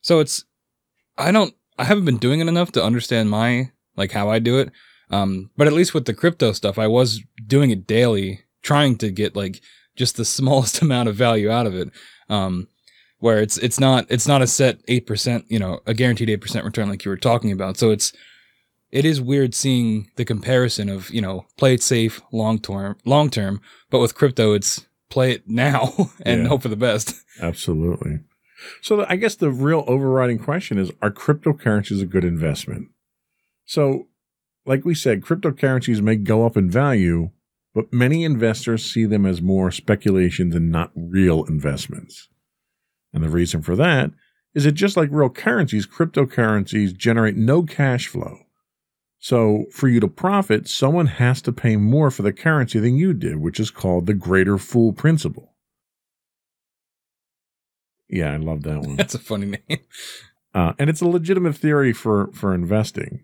[0.02, 0.46] So it's
[1.18, 4.58] i don't i haven't been doing it enough to understand my like how i do
[4.58, 4.72] it.
[5.12, 9.12] Um but at least with the crypto stuff i was doing it daily trying to
[9.12, 9.62] get like
[9.96, 11.90] just the smallest amount of value out of it.
[12.30, 12.68] Um
[13.20, 16.88] where it's it's not it's not a set 8% you know a guaranteed 8% return
[16.88, 17.78] like you were talking about.
[17.78, 18.14] So it's
[18.92, 23.30] it is weird seeing the comparison of you know play it safe long term long
[23.30, 25.94] term but with crypto it's play it now
[26.26, 26.48] and Yeah.
[26.50, 28.20] hope for the best Absolutely.
[28.82, 32.90] So I guess the real overriding question is are cryptocurrencies a good investment?
[33.66, 34.08] So,
[34.66, 37.30] like we said, cryptocurrencies may go up in value,
[37.74, 42.28] but many investors see them as more speculations and not real investments.
[43.14, 44.12] And the reason for that
[44.54, 48.40] is that just like real currencies, cryptocurrencies generate no cash flow.
[49.20, 53.14] So, for you to profit, someone has to pay more for the currency than you
[53.14, 55.54] did, which is called the greater fool principle.
[58.10, 58.96] Yeah, I love that one.
[58.98, 59.80] that's a funny name
[60.54, 63.24] Uh, and it's a legitimate theory for for investing.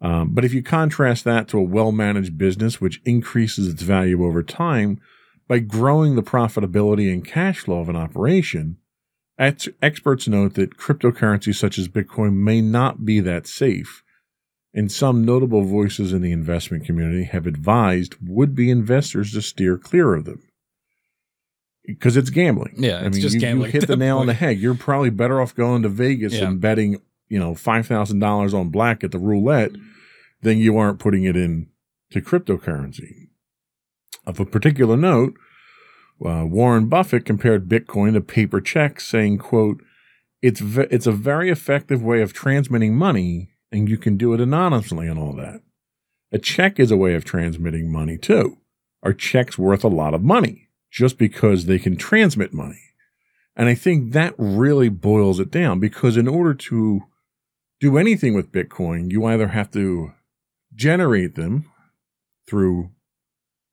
[0.00, 4.24] Um, but if you contrast that to a well managed business, which increases its value
[4.24, 5.00] over time
[5.46, 8.78] by growing the profitability and cash flow of an operation,
[9.38, 14.03] ex- experts note that cryptocurrencies such as Bitcoin may not be that safe.
[14.76, 19.78] And some notable voices in the investment community have advised would be investors to steer
[19.78, 20.42] clear of them.
[21.86, 22.74] Because it's gambling.
[22.78, 24.58] Yeah, it's just you, gambling You hit the the nail on the head.
[24.58, 26.48] You're probably better off going to Vegas Yeah.
[26.48, 29.72] and betting, you know, five thousand dollars on black at the roulette
[30.42, 31.68] than you aren't putting it in
[32.10, 33.28] to cryptocurrency.
[34.26, 35.34] Of a particular note,
[36.24, 39.82] uh, Warren Buffett compared Bitcoin to paper checks, saying, "quote
[40.42, 44.40] It's ve- it's a very effective way of transmitting money, and you can do it
[44.40, 45.60] anonymously and all that.
[46.32, 48.58] A check is a way of transmitting money too.
[49.02, 52.80] Are checks worth a lot of money just because they can transmit money?"
[53.56, 57.02] And I think that really boils it down because in order to
[57.80, 60.12] do anything with Bitcoin, you either have to
[60.74, 61.70] generate them
[62.46, 62.90] through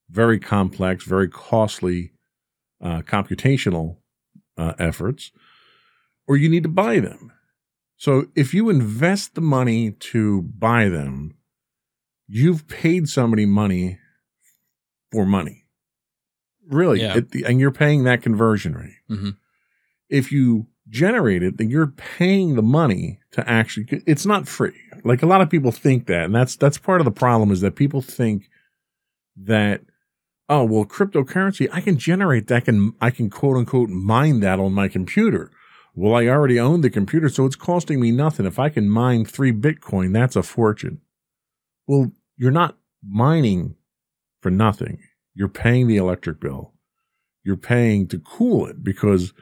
[0.10, 2.12] very complex, very costly
[2.82, 3.98] uh, computational
[4.58, 5.32] uh, efforts,
[6.28, 7.32] or you need to buy them.
[8.02, 11.36] So if you invest the money to buy them,
[12.28, 14.00] you've paid somebody money
[15.12, 15.66] for money.
[16.68, 17.20] Really, Yeah.
[17.46, 18.96] And you're paying that conversion rate.
[19.08, 19.38] Mhm.
[20.10, 23.86] If you generate it, then you're paying the money to actually.
[24.08, 24.74] It's not free.
[25.04, 27.62] Like a lot of people think that, and that's that's part of the problem is
[27.62, 28.50] that people think
[29.38, 29.82] that
[30.50, 32.56] oh well, cryptocurrency I can generate that.
[32.56, 35.52] I can I can quote unquote mine that on my computer.
[35.94, 38.46] Well, I already own the computer, so it's costing me nothing.
[38.46, 41.02] If I can mine three Bitcoin, that's a fortune.
[41.86, 43.76] Well, you're not mining
[44.42, 45.00] for nothing.
[45.34, 46.74] You're paying the electric bill.
[47.44, 49.34] You're paying to cool it because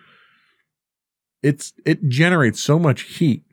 [1.43, 3.43] it's it generates so much heat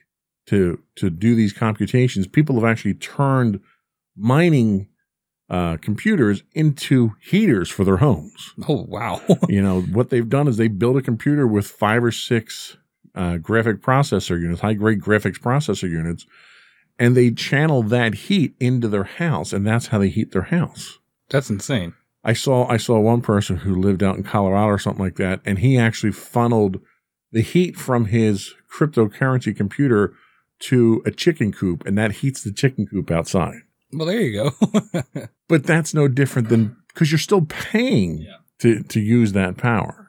[0.47, 2.27] to to do these computations.
[2.27, 3.61] People have actually turned
[4.17, 4.89] mining
[5.49, 8.53] uh, computers into heaters for their homes.
[8.69, 12.11] oh wow you know what they've done is they build a computer with five or
[12.11, 12.77] six
[13.17, 16.27] uh, graphic processor units, high grade graphics processor units,
[16.99, 20.99] and they channel that heat into their house, and that's how they heat their house.
[21.31, 21.95] That's insane.
[22.23, 25.41] I saw I saw one person who lived out in Colorado or something like that,
[25.45, 26.81] and he actually funneled
[27.33, 30.15] the heat from his cryptocurrency computer
[30.59, 33.61] to a chicken coop, and that heats the chicken coop outside.
[33.93, 35.01] Well, there you go.
[35.49, 38.37] But that's no different than because you're still paying Yeah.
[38.61, 40.06] to to use that power.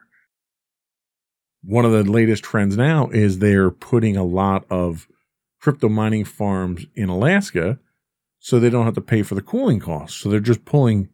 [1.62, 5.06] One of the latest trends now is they're putting a lot of
[5.60, 7.78] crypto mining farms in Alaska,
[8.38, 10.20] so they don't have to pay for the cooling costs.
[10.20, 11.08] So they're just pulling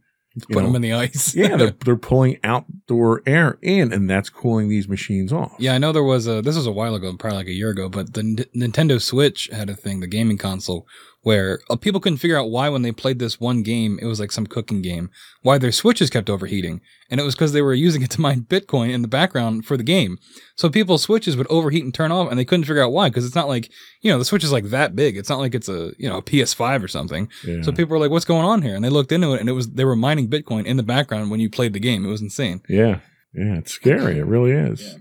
[0.49, 1.33] Put know, them in the ice.
[1.37, 5.55] yeah, they're they're pulling outdoor air in, and that's cooling these machines off.
[5.61, 6.43] Yeah, I know there was a.
[6.43, 9.49] This was a while ago, probably like a year ago, but the N- Nintendo Switch
[9.53, 10.89] had a thing, the gaming console,
[11.25, 14.21] where uh, people couldn't figure out why when they played this one game, it was
[14.21, 15.11] like some cooking game,
[15.43, 18.43] why their switches kept overheating, and it was because they were using it to mine
[18.43, 20.19] Bitcoin in the background for the game.
[20.55, 23.25] So people's switches would overheat and turn off, and they couldn't figure out why because
[23.27, 23.71] it's not like
[24.03, 25.17] you know the Switch is like that big.
[25.17, 27.29] It's not like it's a you know a PS5 or something.
[27.45, 27.63] Yeah.
[27.63, 29.53] So people were like, "What's going on here?" And they looked into it, and it
[29.53, 32.05] was they were mining Bitcoin in the background when you played the game.
[32.05, 32.61] It was insane.
[32.69, 33.01] Yeah,
[33.33, 34.19] yeah, it's scary.
[34.19, 34.83] It really is.
[34.83, 34.99] Yeah.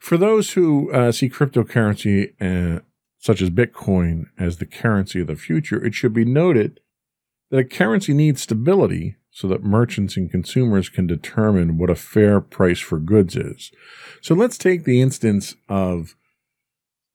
[0.00, 2.80] For those who uh, see cryptocurrency, uh,
[3.22, 6.80] such as Bitcoin, as the currency of the future, it should be noted
[7.50, 12.40] that a currency needs stability so that merchants and consumers can determine what a fair
[12.40, 13.70] price for goods is.
[14.20, 16.16] So let's take the instance of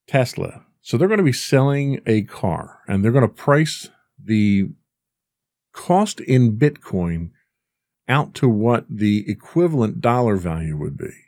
[0.08, 0.66] Tesla.
[0.82, 4.70] So they're going to be selling a car and they're going to price the
[5.74, 7.32] cost in Bitcoin
[8.08, 11.27] out to what the equivalent dollar value would be.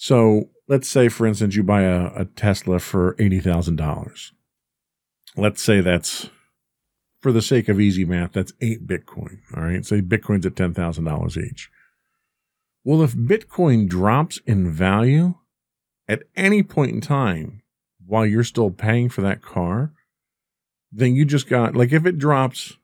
[0.00, 4.30] So let's say, for instance, you buy a, a Tesla for $80,000.
[5.36, 6.30] Let's say that's,
[7.20, 9.40] for the sake of easy math, that's eight Bitcoin.
[9.56, 9.84] All right.
[9.84, 11.68] Say Bitcoin's at $10,000 each.
[12.84, 15.34] Well, if Bitcoin drops in value
[16.06, 17.62] at any point in time
[18.06, 19.92] while you're still paying for that car,
[20.92, 22.76] then you just got, like, if it drops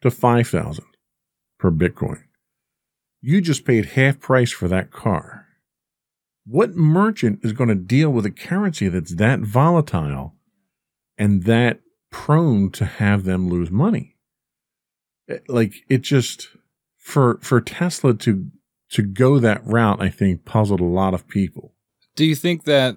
[0.00, 0.84] to 5,000
[1.58, 2.22] per Bitcoin,
[3.20, 5.45] you just paid half price for that car.
[6.46, 10.34] What merchant is going to deal with a currency that's that volatile
[11.18, 11.80] and that
[12.10, 14.16] prone to have them lose money?
[15.28, 16.48] Eh, Like it just
[16.98, 18.46] for for Tesla to
[18.90, 21.74] to go that route, I think puzzled a lot of people.
[22.14, 22.96] Do you think that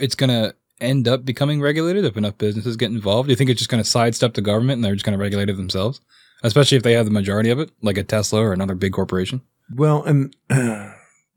[0.00, 3.28] it's going to end up becoming regulated if enough businesses get involved?
[3.28, 5.22] Do you think it's just going to sidestep the government and they're just going to
[5.22, 6.00] regulate it themselves?
[6.42, 9.42] Especially if they have the majority of it, like a Tesla or another big corporation?
[9.72, 10.34] Well, and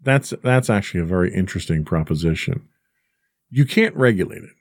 [0.04, 2.68] that's that's actually a very interesting proposition.
[3.49, 4.56] You can't regulate it.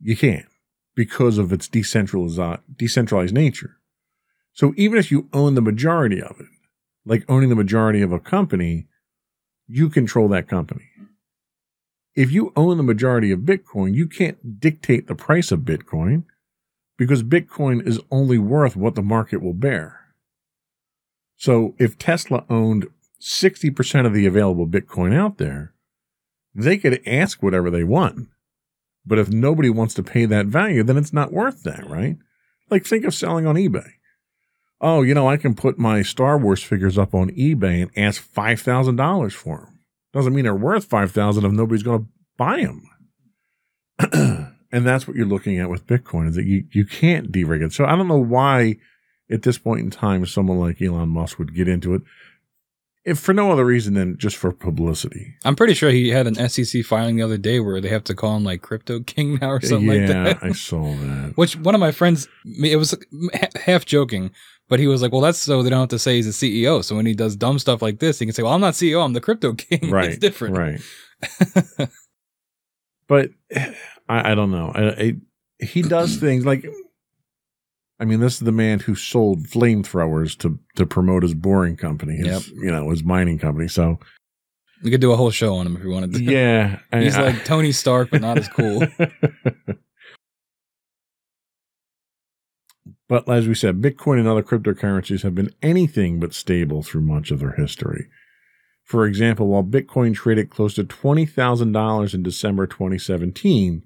[0.00, 0.46] You can't
[0.94, 3.76] because of its decentralized decentralized nature.
[4.52, 6.46] So even if you own the majority of it,
[7.06, 8.86] like owning the majority of a company,
[9.66, 10.84] you control that company.
[12.14, 16.24] If you own the majority of Bitcoin, you can't dictate the price of Bitcoin
[16.98, 20.00] because Bitcoin is only worth what the market will bear.
[21.36, 22.86] So if Tesla owned
[23.22, 25.72] 60% of the available Bitcoin out there,
[26.54, 28.28] they could ask whatever they want.
[29.06, 32.16] But if nobody wants to pay that value, then it's not worth that, right?
[32.70, 33.88] Like think of selling on eBay.
[34.80, 38.22] Oh, you know, I can put my Star Wars figures up on eBay and ask
[38.32, 39.78] $5,000 for them.
[40.12, 42.88] Doesn't mean they're worth 5000 if nobody's going to buy them.
[44.72, 47.72] and that's what you're looking at with Bitcoin is that you, you can't deregulate.
[47.72, 48.76] So I don't know why
[49.30, 52.02] at this point in time someone like Elon Musk would get into it
[53.04, 55.34] if for no other reason than just for publicity.
[55.44, 58.14] I'm pretty sure he had an SEC filing the other day where they have to
[58.14, 60.38] call him like Crypto King now or something yeah, like that.
[60.42, 61.32] Yeah, I saw that.
[61.36, 62.28] Which one of my friends,
[62.62, 62.94] it was
[63.64, 64.30] half joking,
[64.68, 66.84] but he was like, "Well, that's so they don't have to say he's a CEO.
[66.84, 69.04] So when he does dumb stuff like this, he can say, "Well, I'm not CEO.
[69.04, 70.10] I'm the Crypto King." Right.
[70.10, 70.56] it's different.
[70.56, 70.80] Right.
[73.08, 73.30] but
[74.08, 74.72] I, I don't know.
[74.74, 75.14] I, I,
[75.58, 76.64] he does things like,
[78.02, 82.16] I mean, this is the man who sold flamethrowers to to promote his boring company,
[82.16, 83.68] his you know his mining company.
[83.68, 84.00] So
[84.82, 86.22] We could do a whole show on him if we wanted to.
[86.24, 88.82] yeah, he's I- like Tony Stark, but not as cool.
[93.08, 97.30] but as we said, Bitcoin and other cryptocurrencies have been anything but stable through much
[97.30, 98.08] of their history.
[98.82, 103.84] For example, while Bitcoin traded close to $20,000 in December 2017,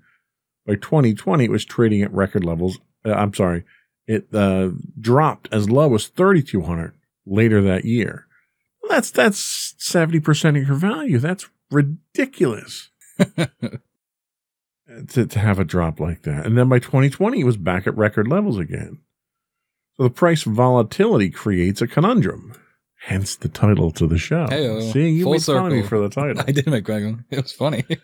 [0.67, 2.79] by 2020 it was trading at record levels.
[3.05, 3.65] Uh, I'm sorry,
[4.07, 6.95] it uh, dropped as low as 3,200
[7.27, 8.27] later that year.
[8.89, 11.19] That's that's 70% of your value.
[11.19, 12.91] That's ridiculous
[15.09, 16.47] to, to have a drop like that.
[16.47, 18.99] And then by 2020, it was back at record levels again.
[19.97, 22.55] So the price volatility creates a conundrum.
[23.01, 24.47] Hence the title to the show.
[24.47, 24.93] Heyo.
[24.93, 25.89] See, you Full made fun of me circle.
[25.89, 26.45] for the title.
[26.47, 27.25] I did make Greg.
[27.31, 27.85] It was funny.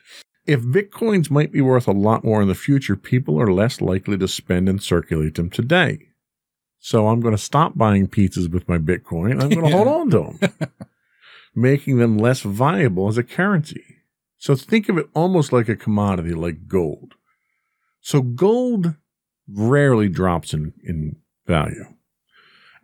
[0.45, 4.18] If bitcoins might be worth a lot more in the future, people are less likely
[4.18, 6.09] to spend and circulate them today.
[6.84, 9.40] So I'm going to stop buying pizzas with my Bitcoin.
[9.40, 10.70] I'm going to hold on to them,
[11.55, 13.84] making them less viable as a currency.
[14.36, 17.14] So think of it almost like a commodity, like gold.
[18.01, 18.97] So gold
[19.49, 21.16] rarely drops in, in
[21.47, 21.84] value.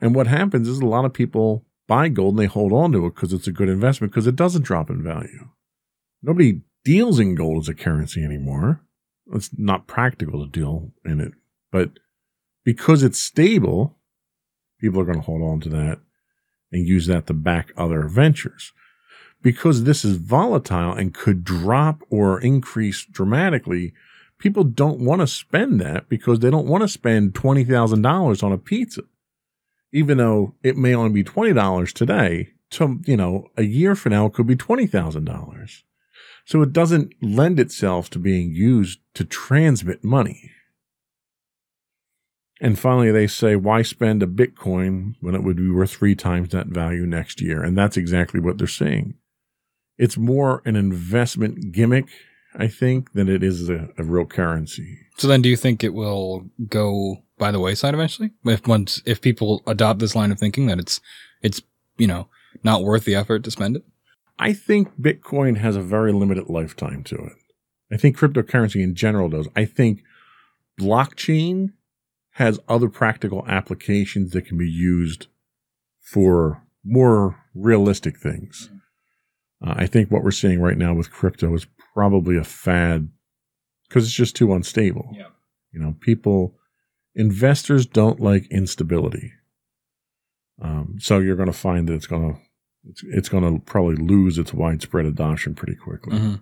[0.00, 3.06] And what happens is a lot of people buy gold and they hold on to
[3.06, 5.48] it because it's a good investment because it doesn't drop in value.
[6.22, 8.80] Nobody deals in gold as a currency anymore.
[9.34, 11.32] It's not practical to deal in it.
[11.70, 11.90] But
[12.64, 13.98] because it's stable,
[14.80, 15.98] people are going to hold on to that
[16.72, 18.72] and use that to back other ventures.
[19.42, 23.92] Because this is volatile and could drop or increase dramatically,
[24.38, 28.56] people don't want to spend that because they don't want to spend $20,000 on a
[28.56, 29.02] pizza.
[29.92, 34.24] Even though it may only be $20 today, to, you know, a year from now,
[34.24, 35.82] it could be $20,000.
[36.48, 40.50] So it doesn't lend itself to being used to transmit money.
[42.58, 46.48] And finally, they say, why spend a Bitcoin when it would be worth three times
[46.48, 47.62] that value next year?
[47.62, 49.12] And that's exactly what they're saying.
[49.98, 52.06] It's more an investment gimmick,
[52.56, 55.00] I think, than it is a, a real currency.
[55.18, 58.30] So then, do you think it will go by the wayside eventually?
[58.46, 61.02] If once if people adopt this line of thinking that it's
[61.42, 61.60] it's
[61.98, 62.28] you know
[62.64, 63.84] not worth the effort to spend it.
[64.38, 67.32] I think Bitcoin has a very limited lifetime to it.
[67.92, 69.48] I think cryptocurrency in general does.
[69.56, 70.02] I think
[70.80, 71.72] blockchain
[72.32, 75.26] has other practical applications that can be used
[76.00, 78.70] for more realistic things.
[79.64, 83.08] Uh, I think what we're seeing right now with crypto is probably a fad
[83.88, 85.10] because it's just too unstable.
[85.12, 85.28] Yeah.
[85.72, 86.54] You know, people,
[87.14, 89.32] investors don't like instability.
[90.62, 92.40] Um, so you're going to find that it's going to
[92.84, 96.18] it's, it's going to probably lose its widespread adoption pretty quickly.
[96.18, 96.34] Mm-hmm.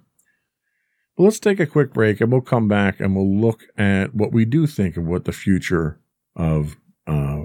[1.16, 4.32] But let's take a quick break and we'll come back and we'll look at what
[4.32, 5.98] we do think of what the future
[6.34, 6.76] of
[7.06, 7.44] uh,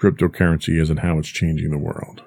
[0.00, 2.22] cryptocurrency is and how it's changing the world.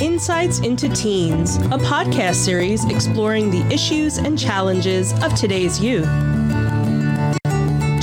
[0.00, 6.06] Insights into Teens, a podcast series exploring the issues and challenges of today's youth.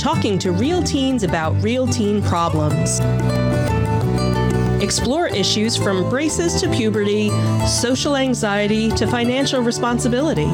[0.04, 3.00] Talking to real teens about real teen problems.
[4.82, 7.30] Explore issues from braces to puberty,
[7.66, 10.50] social anxiety to financial responsibility.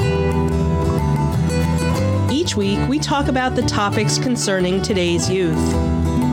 [2.33, 5.75] Each week, we talk about the topics concerning today's youth.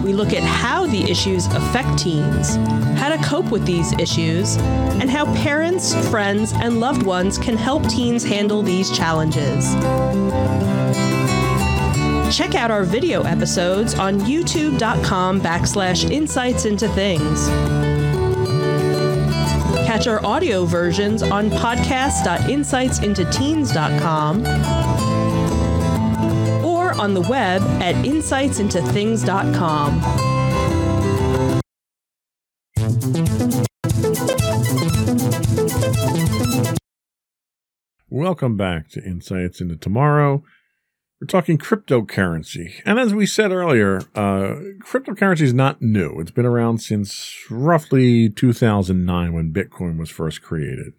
[0.03, 2.55] We look at how the issues affect teens,
[2.99, 7.81] how to cope with these issues, and how parents, friends, and loved ones can help
[7.89, 9.73] teens handle these challenges.
[12.31, 17.47] Check out our video episodes on youtube.com backslash insights into things.
[19.87, 24.45] Catch our audio versions on podcast.insightsintoteens.com
[26.65, 30.01] or on the web at insightsintothings.com.
[38.09, 40.43] Welcome back to Insights into Tomorrow.
[41.19, 42.79] We're talking cryptocurrency.
[42.85, 44.53] And as we said earlier, uh,
[44.83, 46.19] cryptocurrency is not new.
[46.19, 50.93] It's been around since roughly 2009 when Bitcoin was first created.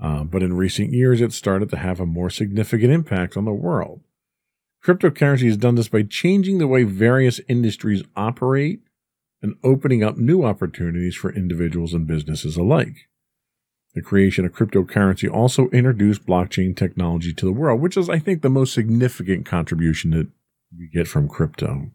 [0.00, 3.52] Uh, but in recent years, it started to have a more significant impact on the
[3.52, 4.02] world.
[4.84, 8.82] Cryptocurrency has done this by changing the way various industries operate
[9.42, 13.08] and opening up new opportunities for individuals and businesses alike.
[13.94, 18.40] The creation of cryptocurrency also introduced blockchain technology to the world, which is, I think,
[18.40, 20.28] the most significant contribution that
[20.76, 21.90] we get from crypto.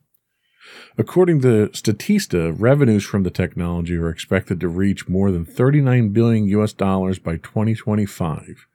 [0.98, 6.45] According to Statista, revenues from the technology are expected to reach more than 39 billion
[6.50, 8.68] US dollars by 2025.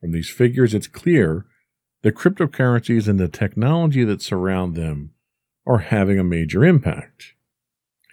[0.00, 1.46] From these figures, it's clear
[2.02, 5.12] that cryptocurrencies and the technology that surround them
[5.66, 7.34] are having a major impact.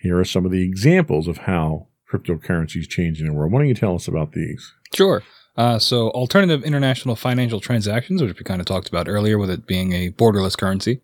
[0.01, 3.51] Here are some of the examples of how cryptocurrencies changing the world.
[3.51, 4.73] Why don't you tell us about these?
[4.93, 5.23] Sure.
[5.55, 9.67] Uh, so, alternative international financial transactions, which we kind of talked about earlier, with it
[9.67, 11.01] being a borderless currency.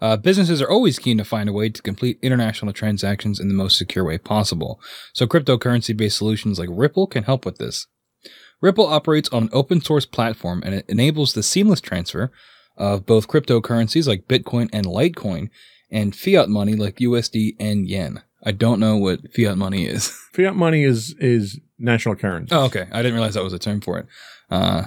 [0.00, 3.54] Uh, businesses are always keen to find a way to complete international transactions in the
[3.54, 4.78] most secure way possible.
[5.14, 7.86] So, cryptocurrency based solutions like Ripple can help with this.
[8.60, 12.30] Ripple operates on an open source platform and it enables the seamless transfer
[12.76, 15.50] of both cryptocurrencies like Bitcoin and Litecoin
[15.90, 18.22] and fiat money like USD and yen.
[18.46, 20.08] I don't know what fiat money is.
[20.32, 22.54] Fiat money is is national currency.
[22.54, 22.86] Oh, okay.
[22.92, 24.06] I didn't realize that was a term for it.
[24.50, 24.84] Uh,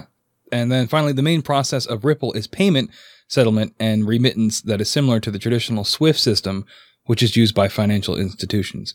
[0.50, 2.90] and then finally, the main process of Ripple is payment,
[3.28, 6.64] settlement, and remittance that is similar to the traditional SWIFT system,
[7.04, 8.94] which is used by financial institutions.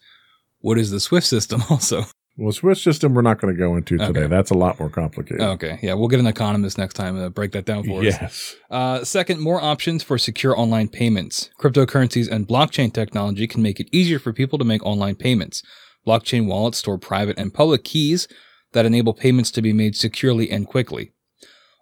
[0.59, 2.05] what is the Swift system also?
[2.37, 4.21] Well, Swift system we're not going to go into today.
[4.21, 4.27] Okay.
[4.27, 5.41] That's a lot more complicated.
[5.41, 8.05] Okay, yeah, we'll get an economist next time to break that down for us.
[8.05, 8.55] yes.
[8.69, 11.49] Uh, second, more options for secure online payments.
[11.59, 15.63] Cryptocurrencies and blockchain technology can make it easier for people to make online payments.
[16.05, 18.27] Blockchain wallets store private and public keys
[18.73, 21.13] that enable payments to be made securely and quickly.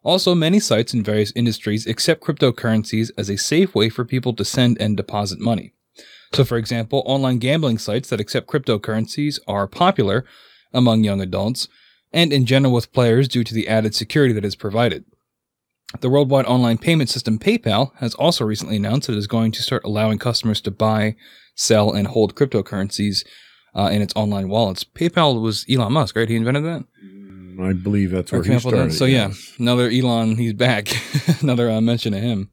[0.03, 4.45] Also, many sites in various industries accept cryptocurrencies as a safe way for people to
[4.45, 5.73] send and deposit money.
[6.33, 10.25] So, for example, online gambling sites that accept cryptocurrencies are popular
[10.73, 11.67] among young adults
[12.11, 15.05] and in general with players due to the added security that is provided.
[16.01, 19.61] The worldwide online payment system PayPal has also recently announced that it is going to
[19.61, 21.15] start allowing customers to buy,
[21.55, 23.23] sell, and hold cryptocurrencies
[23.75, 24.83] uh, in its online wallets.
[24.83, 26.29] PayPal was Elon Musk, right?
[26.29, 26.83] He invented that.
[27.61, 28.69] I believe that's where he with that?
[28.69, 28.93] started.
[28.93, 29.53] So yeah, yes.
[29.59, 30.89] another Elon, he's back.
[31.41, 32.49] another uh, mention of him.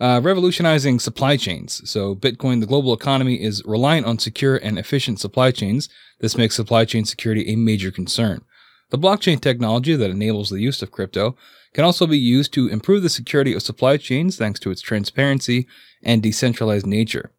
[0.00, 1.88] Uh, revolutionizing supply chains.
[1.88, 5.88] So Bitcoin, the global economy, is reliant on secure and efficient supply chains.
[6.18, 8.44] This makes supply chain security a major concern.
[8.90, 11.36] The blockchain technology that enables the use of crypto
[11.72, 15.66] can also be used to improve the security of supply chains thanks to its transparency
[16.02, 17.30] and decentralized nature.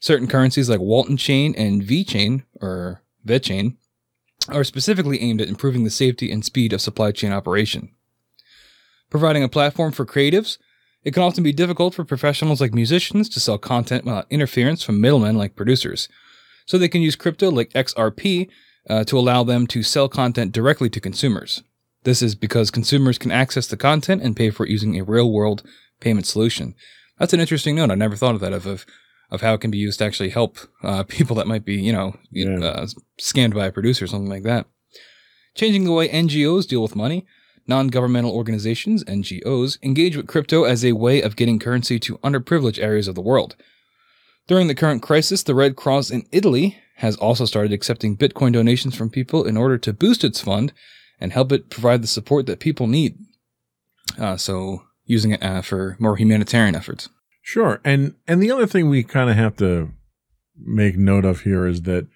[0.00, 3.76] Certain currencies like Waltonchain and VeChain, or VeChain,
[4.48, 7.90] are specifically aimed at improving the safety and speed of supply chain operation.
[9.10, 10.58] Providing a platform for creatives,
[11.04, 15.00] it can often be difficult for professionals like musicians to sell content without interference from
[15.00, 16.08] middlemen like producers.
[16.66, 18.48] So they can use crypto like XRP
[18.88, 21.62] uh, to allow them to sell content directly to consumers.
[22.04, 25.30] This is because consumers can access the content and pay for it using a real
[25.32, 25.62] world
[26.00, 26.74] payment solution.
[27.18, 27.90] That's an interesting note.
[27.90, 28.84] I never thought of that of, of,
[29.30, 31.92] of how it can be used to actually help uh, people that might be, you
[31.92, 32.58] know, Yeah.
[32.58, 32.86] uh,
[33.20, 34.66] scammed by a producer or something like that.
[35.54, 37.26] Changing the way NGOs deal with money,
[37.66, 42.82] non governmental organizations, NGOs, engage with crypto as a way of getting currency to underprivileged
[42.82, 43.56] areas of the world.
[44.48, 48.94] During the current crisis, the Red Cross in Italy has also started accepting Bitcoin donations
[48.94, 50.72] from people in order to boost its fund
[51.20, 53.16] and help it provide the support that people need.
[54.18, 57.08] Uh, so, using it uh, for more humanitarian efforts.
[57.42, 57.80] Sure.
[57.84, 59.90] And and the other thing we kind of have to
[60.56, 62.06] make note of here is that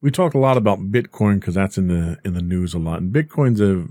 [0.00, 3.00] we talk a lot about Bitcoin because that's in the in the news a lot.
[3.00, 3.86] And Bitcoin's a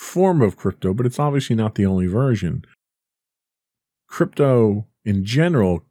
[0.00, 2.64] form of crypto, but it's obviously not the only version.
[4.08, 5.84] Crypto in general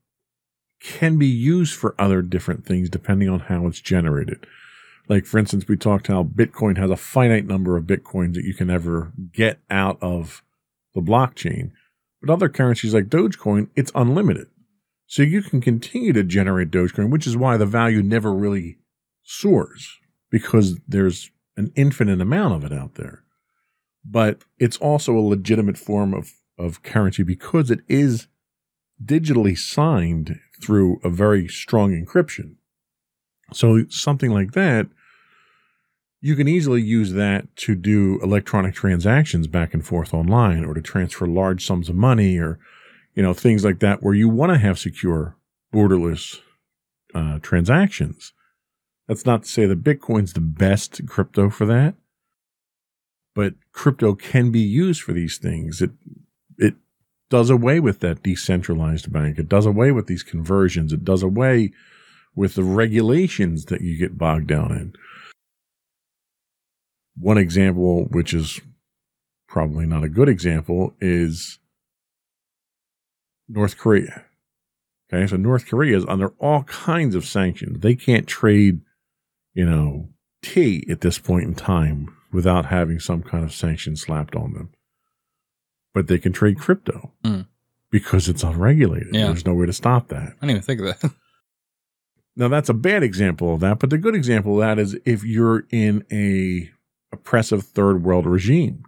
[0.82, 4.48] can be used for other different things depending on how it's generated.
[5.08, 8.56] Like for instance, we talked how Bitcoin has a finite number of Bitcoins that you
[8.56, 10.44] can ever get out of
[10.96, 11.72] the blockchain.
[12.20, 14.48] But other currencies like Dogecoin, it's unlimited.
[15.06, 18.80] So you can continue to generate Dogecoin, which is why the value never really
[19.22, 20.00] soars
[20.32, 23.24] because there's an infinite amount of it out there.
[24.06, 28.28] But it's also a legitimate form of, of currency because it is
[29.04, 32.56] digitally signed through a very strong encryption.
[33.54, 34.88] So something like that,
[36.22, 40.82] you can easily use that to do electronic transactions back and forth online or to
[40.82, 42.60] transfer large sums of money or
[43.16, 45.36] you know things like that where you want to have secure
[45.74, 46.40] borderless
[47.16, 48.34] uh, transactions
[49.08, 51.96] that's not to say that bitcoin's the best crypto for that
[53.40, 55.82] but crypto can be used for these things.
[55.82, 55.92] It
[56.58, 56.76] it
[57.30, 59.40] does away with that decentralized bank.
[59.40, 60.92] It does away with these conversions.
[60.92, 61.72] It does away
[62.36, 64.94] with the regulations that you get bogged down in.
[67.18, 68.60] One example, which is
[69.48, 71.60] probably not a good example, is
[73.48, 74.26] North Korea.
[75.14, 77.80] Okay, so North Korea is under all kinds of sanctions.
[77.80, 78.82] They can't trade,
[79.54, 80.10] you know,
[80.42, 84.70] tea at this point in time without having some kind of sanction slapped on them.
[85.94, 87.48] But they can trade crypto Mm.
[87.92, 89.14] because it's unregulated.
[89.16, 89.28] Yeah.
[89.28, 90.22] There's no way to stop that.
[90.42, 91.12] I didn't even think of that.
[92.36, 95.26] Now that's a bad example of that, but the good example of that is if
[95.26, 96.70] you're in a
[97.12, 98.84] oppressive third world regime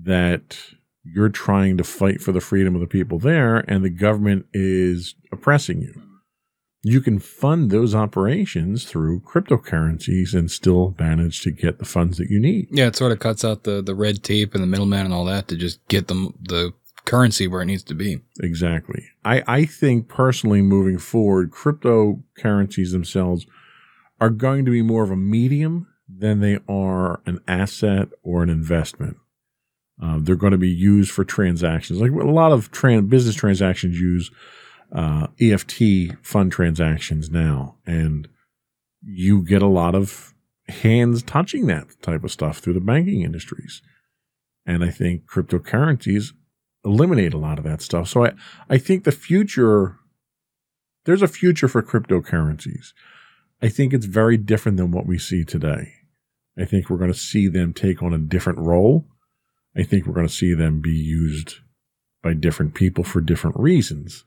[0.00, 0.58] that
[1.02, 5.16] you're trying to fight for the freedom of the people there and the government is
[5.32, 6.00] oppressing you.
[6.82, 12.28] You can fund those operations through cryptocurrencies and still manage to get the funds that
[12.28, 12.68] you need.
[12.70, 15.24] yeah, it sort of cuts out the, the red tape and the middleman and all
[15.26, 16.72] that to just get them the
[17.04, 18.20] currency where it needs to be.
[18.40, 19.04] Exactly.
[19.24, 23.46] I, I think personally moving forward, cryptocurrencies themselves
[24.20, 28.50] are going to be more of a medium than they are an asset or an
[28.50, 29.16] investment.
[30.02, 32.00] Uh, they're going to be used for transactions.
[32.00, 34.30] Like a lot of tran- business transactions use
[34.94, 38.28] uh, EFT fund transactions now, and
[39.02, 40.34] you get a lot of
[40.68, 43.82] hands touching that type of stuff through the banking industries.
[44.64, 46.32] And I think cryptocurrencies
[46.84, 48.08] eliminate a lot of that stuff.
[48.08, 48.32] So I,
[48.68, 49.96] I think the future,
[51.04, 52.92] there's a future for cryptocurrencies.
[53.60, 55.94] I think it's very different than what we see today.
[56.58, 59.06] I think we're going to see them take on a different role.
[59.76, 61.56] I think we're going to see them be used
[62.22, 64.24] by different people for different reasons.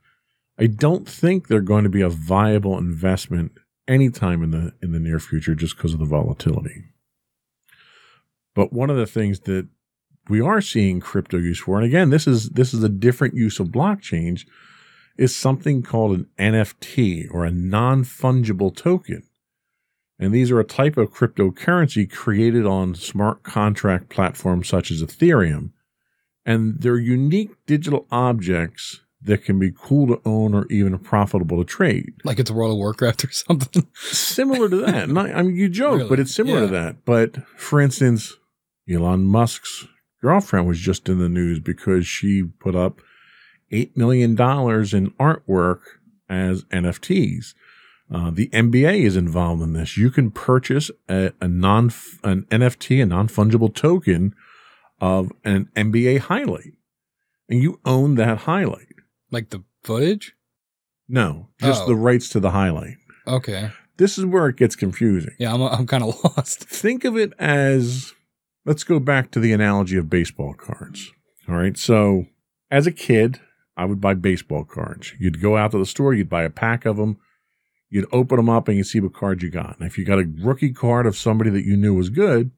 [0.58, 3.52] I don't think they're going to be a viable investment
[3.88, 6.86] anytime in the in the near future just because of the volatility.
[8.54, 9.68] But one of the things that
[10.30, 13.60] we are seeing crypto use for, and again, this is this is a different use
[13.60, 14.46] of blockchains,
[15.18, 19.24] is something called an NFT or a non-fungible token.
[20.18, 25.72] And these are a type of cryptocurrency created on smart contract platforms such as Ethereum.
[26.46, 31.64] And they're unique digital objects that can be cool to own or even profitable to
[31.66, 32.14] trade.
[32.24, 33.88] Like it's World of Warcraft or something.
[33.96, 35.10] similar to that.
[35.10, 36.10] Not, I mean, you joke, Really?
[36.10, 37.06] but it's similar to that.
[37.06, 38.34] But for instance,
[38.90, 39.88] Elon Musk's
[40.22, 43.00] girlfriend was just in the news because she put up
[43.72, 45.80] $8 million in artwork
[46.30, 47.54] as NFTs.
[48.14, 49.98] Uh, the NBA is involved in this.
[49.98, 51.92] You can purchase a, a non
[52.24, 54.36] an NFT, a non fungible token
[55.02, 56.74] of an NBA highlight,
[57.50, 58.88] and you own that highlight.
[59.32, 60.36] Like the footage?
[61.08, 61.88] No, just Oh.
[61.88, 62.98] the rights to the highlight.
[63.28, 63.72] Okay.
[63.98, 65.34] This is where it gets confusing.
[65.40, 66.64] Yeah, I'm, I'm kind of lost.
[66.66, 68.14] think of it as
[68.66, 71.12] let's go back to the analogy of baseball cards.
[71.48, 71.78] All right.
[71.78, 72.26] So,
[72.72, 73.40] as a kid,
[73.78, 75.14] I would buy baseball cards.
[75.20, 77.18] You'd go out to the store, you'd buy a pack of them,
[77.90, 79.78] you'd open them up, and you'd see what card you got.
[79.78, 82.52] And if you got a rookie card of somebody that you knew was good,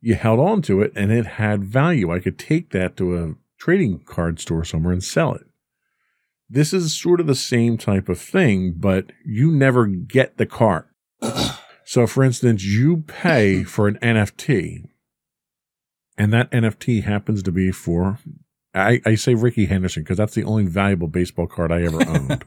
[0.00, 2.10] you held on to it and it had value.
[2.12, 5.46] I could take that to a trading card store somewhere and sell it.
[6.52, 10.86] This is sort of the same type of thing, but you never get the card.
[11.90, 14.84] So, for instance, you pay for an NFT,
[16.16, 18.20] and that NFT happens to be for,
[18.72, 22.44] I, I say Rickey Henderson because that's the only valuable baseball card I ever owned.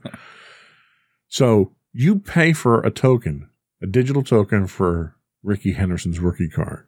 [1.27, 3.49] so, you pay for a token,
[3.81, 6.87] a digital token for Rickey Henderson's rookie card.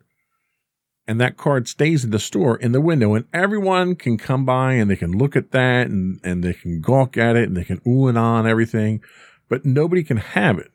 [1.08, 4.74] And that card stays in the store in the window, and everyone can come by
[4.74, 7.64] and they can look at that and, and they can gawk at it and they
[7.64, 9.03] can ooh and ah and everything,
[9.47, 10.72] but nobody can have it.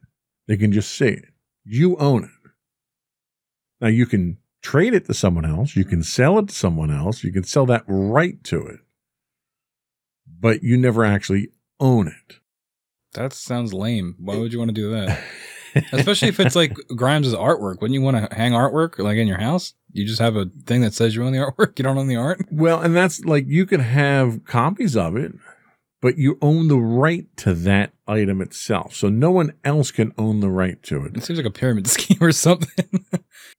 [0.46, 1.24] They can just see it.
[1.64, 2.50] You own it.
[3.80, 5.74] Now you can trade it to someone else.
[5.74, 7.24] You can sell it to someone else.
[7.24, 8.80] You can sell that right to it,
[10.26, 11.48] but you never actually
[11.80, 12.36] own it.
[13.14, 14.14] That sounds lame.
[14.18, 15.20] Why would you want to do that?
[15.92, 17.80] Especially if it's like Grimes' artwork.
[17.80, 19.74] Wouldn't you want to hang artwork like in your house?
[19.92, 21.72] You just have a thing that says you own the artwork.
[21.78, 22.44] You don't own the art.
[22.50, 25.32] well, and that's like you can have copies of it,
[26.00, 28.94] but you own the right to that item itself.
[28.94, 31.24] So no one else can own the right to It it.
[31.24, 33.04] seems like a pyramid scheme or something.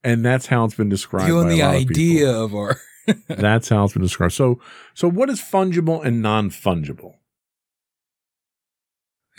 [0.03, 1.27] And that's how it's been described.
[1.27, 2.77] you own by a the lot of idea of art.
[3.27, 4.33] That's how it's been described.
[4.33, 4.59] So,
[4.93, 7.15] so what is fungible and non-fungible?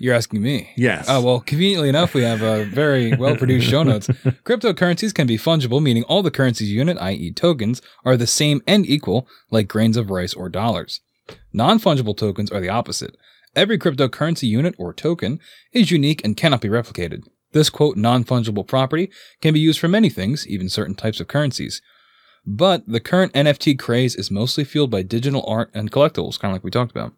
[0.03, 0.69] You're asking me.
[0.75, 1.07] Yes.
[1.09, 4.09] Oh, well, conveniently enough, we have a very well produced show notes.
[4.45, 8.85] Cryptocurrencies can be fungible, meaning all the currency's unit, i.e., tokens, are the same and
[8.85, 11.03] equal, like grains of rice or dollars.
[11.53, 13.17] Non fungible tokens are the opposite.
[13.55, 15.39] Every cryptocurrency unit or token
[15.73, 17.23] is unique and cannot be replicated.
[17.53, 19.09] This quote non fungible property
[19.41, 21.81] can be used for many things, even certain types of currencies.
[22.45, 26.57] But the current NFT craze is mostly fueled by digital art and collectibles, kind of
[26.57, 27.13] like we talked about.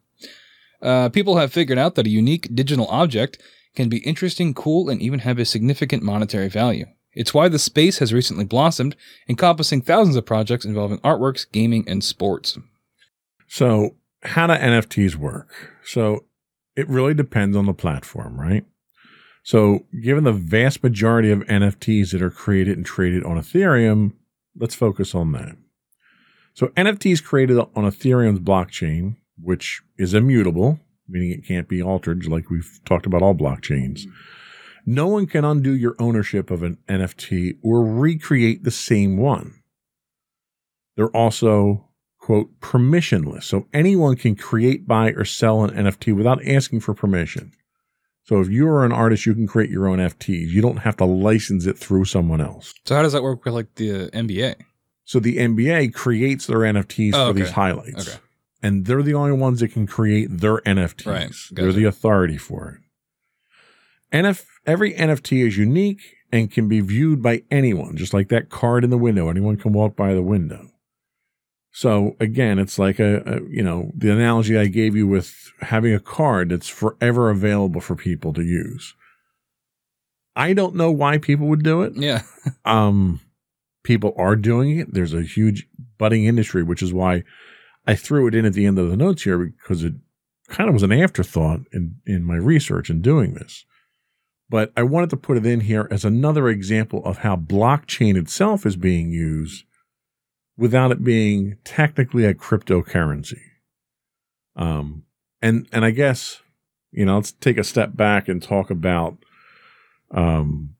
[0.84, 3.40] Uh, people have figured out that a unique digital object
[3.74, 6.86] can be interesting, cool, and even have a significant monetary value.
[7.14, 8.94] It's why the space has recently blossomed,
[9.28, 12.58] encompassing thousands of projects involving artworks, gaming, and sports.
[13.46, 15.50] So, how do NFTs work?
[15.84, 16.24] So,
[16.76, 18.64] it really depends on the platform, right?
[19.42, 24.12] So, given the vast majority of NFTs that are created and traded on Ethereum,
[24.56, 25.56] let's focus on that.
[26.52, 32.50] So, NFTs created on Ethereum's blockchain, which is immutable, meaning it can't be altered, like
[32.50, 34.00] we've talked about all blockchains.
[34.00, 34.10] Mm-hmm.
[34.86, 39.54] No one can undo your ownership of an NFT or recreate the same one.
[40.96, 43.44] They're also, quote, permissionless.
[43.44, 47.52] So anyone can create, buy, or sell an NFT without asking for permission.
[48.24, 50.48] So if you're an artist, you can create your own FTs.
[50.48, 52.72] You don't have to license it through someone else.
[52.86, 54.56] So, how does that work with like the NBA?
[55.04, 57.40] So the NBA creates their NFTs Oh, for okay.
[57.40, 58.08] these highlights.
[58.08, 58.18] Okay.
[58.64, 61.06] And they're the only ones that can create their NFTs.
[61.06, 61.32] Right.
[61.50, 62.80] They're the authority for it.
[64.16, 66.00] NF, every NFT is unique
[66.32, 69.28] and can be viewed by anyone, just like that card in the window.
[69.28, 70.70] Anyone can walk by the window.
[71.72, 75.92] So again, it's like a, a you know the analogy I gave you with having
[75.92, 78.94] a card that's forever available for people to use.
[80.34, 82.22] I don't know why people would do it Yeah.
[82.64, 83.20] um,
[83.82, 84.94] people are doing it.
[84.94, 85.66] There's a huge
[85.98, 87.24] budding industry, which is why
[87.86, 89.94] I threw it in at the end of the notes here because it
[90.48, 93.64] kind of was an afterthought in, in my research in doing this.
[94.48, 98.66] But I wanted to put it in here as another example of how blockchain itself
[98.66, 99.64] is being used
[100.56, 103.40] without it being technically a cryptocurrency.
[104.56, 105.04] Um,
[105.42, 106.42] and and I guess
[106.92, 109.16] you know let's take a step back and talk about
[110.10, 110.76] um,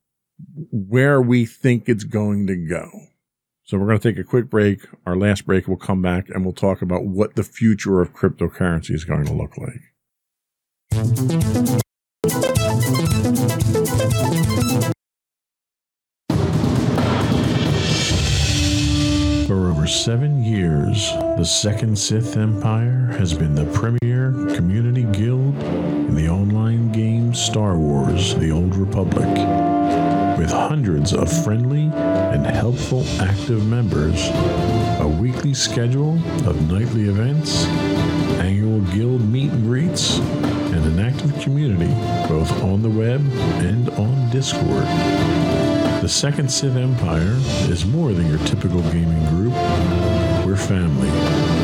[0.70, 2.88] where we think it's going to go.
[3.66, 4.86] So we're going to take a quick break.
[5.06, 8.90] Our last break, we'll come back and we'll talk about what the future of cryptocurrency
[8.90, 9.80] is going to look like.
[19.46, 26.14] For over seven years, the Second Sith Empire has been the premier community guild in
[26.14, 30.13] the online game Star Wars The Old Republic.
[30.38, 34.28] With hundreds of friendly and helpful active members,
[35.00, 36.14] a weekly schedule
[36.48, 37.64] of nightly events,
[38.40, 41.92] annual guild meet and greets, and an active community
[42.28, 43.20] both on the web
[43.62, 44.84] and on Discord.
[46.02, 47.38] The Second Sith Empire
[47.70, 49.54] is more than your typical gaming group.
[50.44, 51.63] We're family.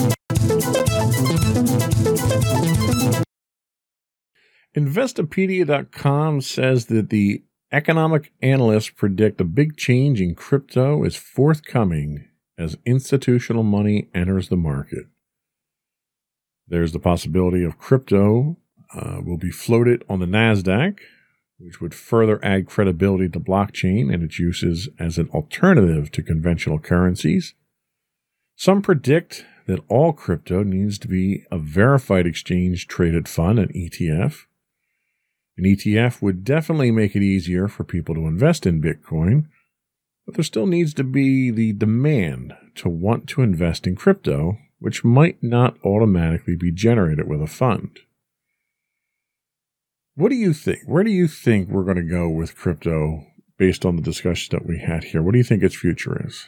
[4.75, 7.43] Investopedia.com says that the
[7.73, 14.55] economic analysts predict a big change in crypto is forthcoming as institutional money enters the
[14.55, 15.05] market.
[16.67, 18.57] There's the possibility of crypto
[18.93, 20.99] uh, will be floated on the NASDAQ,
[21.57, 26.79] which would further add credibility to blockchain and its uses as an alternative to conventional
[26.79, 27.55] currencies.
[28.55, 34.45] Some predict that all crypto needs to be a verified exchange traded fund, an ETF.
[35.57, 39.47] An ETF would definitely make it easier for people to invest in Bitcoin,
[40.25, 45.03] but there still needs to be the demand to want to invest in crypto, which
[45.03, 47.99] might not automatically be generated with a fund.
[50.15, 50.79] What do you think?
[50.85, 53.25] Where do you think we're going to go with crypto
[53.57, 55.21] based on the discussion that we had here?
[55.21, 56.45] What do you think its future is?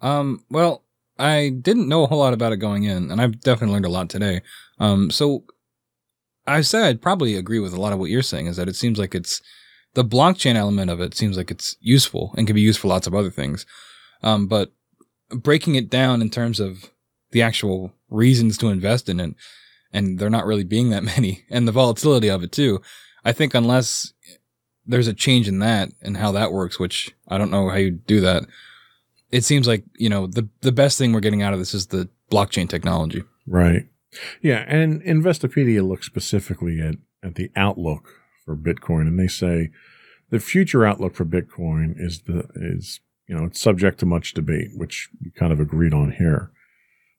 [0.00, 0.82] Um, well,
[1.18, 3.90] I didn't know a whole lot about it going in, and I've definitely learned a
[3.90, 4.42] lot today.
[4.78, 5.44] Um, so
[6.46, 8.76] I said I'd probably agree with a lot of what you're saying is that it
[8.76, 9.40] seems like it's
[9.94, 13.06] the blockchain element of it seems like it's useful and can be used for lots
[13.06, 13.64] of other things.
[14.22, 14.72] Um, but
[15.30, 16.90] breaking it down in terms of
[17.30, 19.34] the actual reasons to invest in it,
[19.92, 22.80] and there not really being that many, and the volatility of it too.
[23.24, 24.12] I think unless
[24.86, 27.90] there's a change in that and how that works, which I don't know how you
[27.90, 28.44] do that.
[29.30, 31.86] It seems like, you know, the the best thing we're getting out of this is
[31.86, 33.24] the blockchain technology.
[33.46, 33.86] Right.
[34.40, 38.08] Yeah, and Investopedia looks specifically at, at the outlook
[38.44, 39.70] for Bitcoin, and they say
[40.30, 44.70] the future outlook for Bitcoin is the is you know it's subject to much debate,
[44.74, 46.50] which we kind of agreed on here.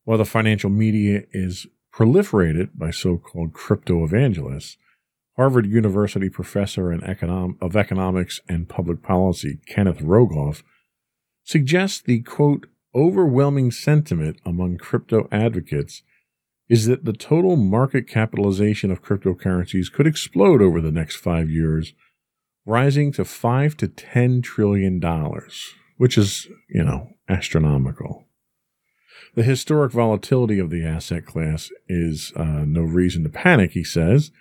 [0.04, 4.78] While the financial media is proliferated by so-called crypto evangelists,
[5.36, 10.64] Harvard University professor in econom- of economics and public policy Kenneth Rogoff
[11.44, 16.04] suggests the quote overwhelming sentiment among crypto advocates
[16.68, 21.94] is that the total market capitalization of cryptocurrencies could explode over the next five years,
[22.66, 28.26] rising to five to ten trillion dollars, which is, you know, astronomical.
[29.36, 34.32] The historic volatility of the asset class is uh, no reason to panic, he says.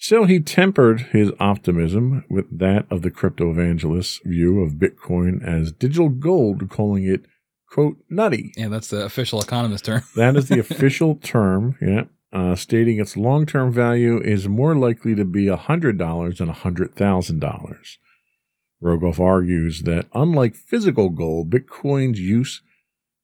[0.00, 5.72] Still, he tempered his optimism with that of the crypto evangelist's view of Bitcoin as
[5.72, 7.22] digital gold, calling it
[7.70, 8.52] quote, nutty.
[8.56, 10.02] Yeah, that's the official economist term.
[10.16, 15.14] that is the official term, yeah, uh, stating its long term value is more likely
[15.14, 17.78] to be a $100 than $100,000.
[18.82, 22.62] Rogoff argues that unlike physical gold, Bitcoin's use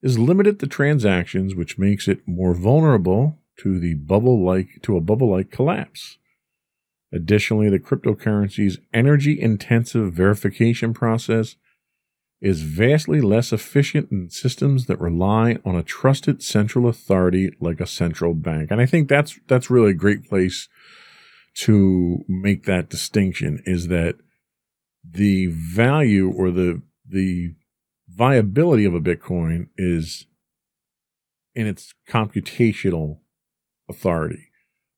[0.03, 5.01] is limited to transactions, which makes it more vulnerable to the bubble like to a
[5.01, 6.19] bubble like collapse.
[7.13, 11.55] Additionally, the cryptocurrency's energy intensive verification process
[12.45, 17.87] is vastly less efficient than systems that rely on a trusted central authority like a
[17.87, 18.71] central bank.
[18.71, 20.69] And I think that's that's really a great place
[21.55, 24.17] to make that distinction is that
[25.03, 27.55] the value or the the
[28.09, 30.27] viability of a Bitcoin is
[31.55, 33.21] in its computational
[33.89, 34.49] authority,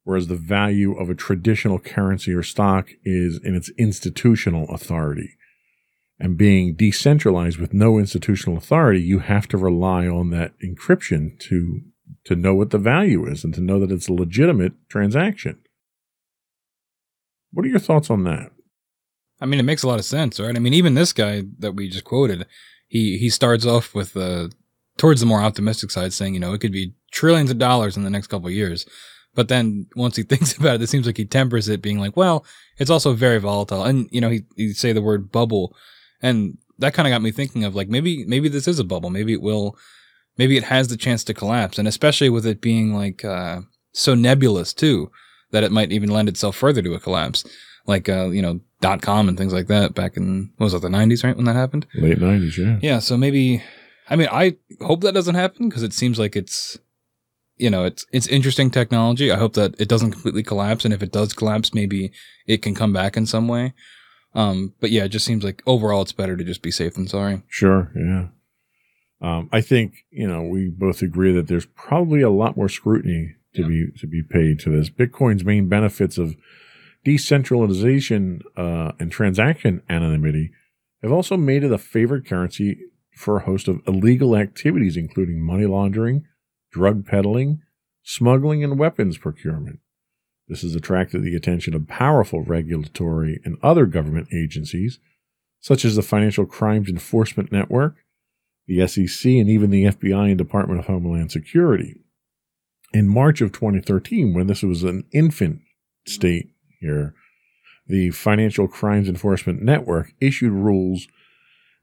[0.02, 5.36] whereas the value of a traditional currency or stock is in its institutional authority.
[6.18, 11.80] And being decentralized with no institutional authority, you have to rely on that encryption to
[12.24, 15.58] to know what the value is and to know that it's a legitimate transaction.
[17.52, 18.50] What are your thoughts on that?
[19.40, 20.56] I mean, it makes a lot of sense, right?
[20.56, 22.46] I mean, even this guy that we just quoted,
[22.88, 24.48] he he starts off with uh,
[24.96, 28.04] towards the more optimistic side, saying, you know, it could be trillions of dollars in
[28.04, 28.86] the next couple of years.
[29.34, 32.16] But then once he thinks about it, it seems like he tempers it, being like,
[32.16, 32.44] well,
[32.78, 33.84] it's also very volatile.
[33.84, 35.76] And, you know, he, he say the word bubble.
[36.22, 39.10] And that kind of got me thinking of like, maybe, maybe this is a bubble.
[39.10, 39.76] Maybe it will,
[40.36, 41.78] maybe it has the chance to collapse.
[41.78, 43.60] And especially with it being like, uh,
[43.92, 45.10] so nebulous too,
[45.52, 47.44] that it might even lend itself further to a collapse.
[47.86, 50.82] Like, uh, you know, dot com and things like that back in, what was it,
[50.82, 51.36] the 90s, right?
[51.36, 51.86] When that happened?
[51.94, 52.78] Late 90s, yeah.
[52.82, 52.98] Yeah.
[52.98, 53.62] So maybe,
[54.10, 56.78] I mean, I hope that doesn't happen because it seems like it's,
[57.56, 59.32] you know, it's it's interesting technology.
[59.32, 62.12] I hope that it doesn't completely collapse, and if it does collapse, maybe
[62.46, 63.72] it can come back in some way.
[64.36, 67.08] Um, but yeah, it just seems like overall it's better to just be safe than
[67.08, 67.42] sorry.
[67.48, 68.28] Sure, yeah.
[69.22, 73.34] Um, I think you know we both agree that there's probably a lot more scrutiny
[73.54, 73.68] to yeah.
[73.68, 74.90] be to be paid to this.
[74.90, 76.36] Bitcoin's main benefits of
[77.02, 80.50] decentralization uh, and transaction anonymity
[81.02, 82.78] have also made it a favored currency
[83.14, 86.26] for a host of illegal activities, including money laundering,
[86.70, 87.62] drug peddling,
[88.02, 89.80] smuggling, and weapons procurement.
[90.48, 95.00] This has attracted the attention of powerful regulatory and other government agencies,
[95.60, 97.96] such as the Financial Crimes Enforcement Network,
[98.66, 102.00] the SEC, and even the FBI and Department of Homeland Security.
[102.92, 105.60] In March of 2013, when this was an infant
[106.06, 107.14] state here,
[107.88, 111.06] the Financial Crimes Enforcement Network issued rules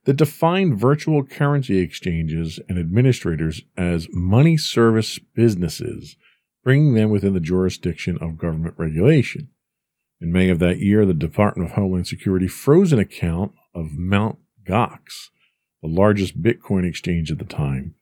[0.04, 6.16] that defined virtual currency exchanges and administrators as money service businesses,
[6.64, 9.48] bringing them within the jurisdiction of government regulation.
[10.20, 14.38] In May of that year, the Department of Homeland Security froze an account of Mt.
[14.66, 15.28] Gox,
[15.82, 17.94] the largest Bitcoin exchange at the time,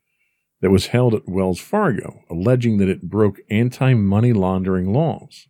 [0.60, 5.48] that was held at Wells Fargo, alleging that it broke anti money laundering laws.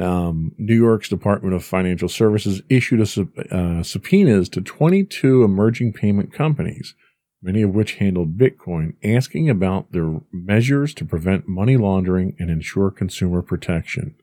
[0.00, 6.32] Um, New York's Department of Financial Services issued a uh, subpoenas to 22 emerging payment
[6.32, 6.94] companies,
[7.42, 12.90] many of which handled Bitcoin, asking about their measures to prevent money laundering and ensure
[12.90, 14.14] consumer protection.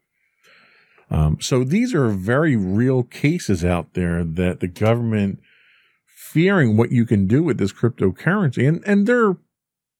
[1.10, 5.40] Um, so these are very real cases out there that the government
[6.06, 9.38] fearing what you can do with this cryptocurrency, and, and they're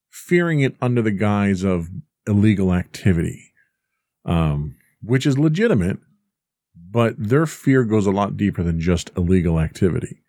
[0.10, 1.90] fearing it under the guise of
[2.28, 3.54] illegal activity.
[4.26, 6.00] Um, which is legitimate,
[6.76, 10.22] but their fear goes a lot deeper than just illegal activity.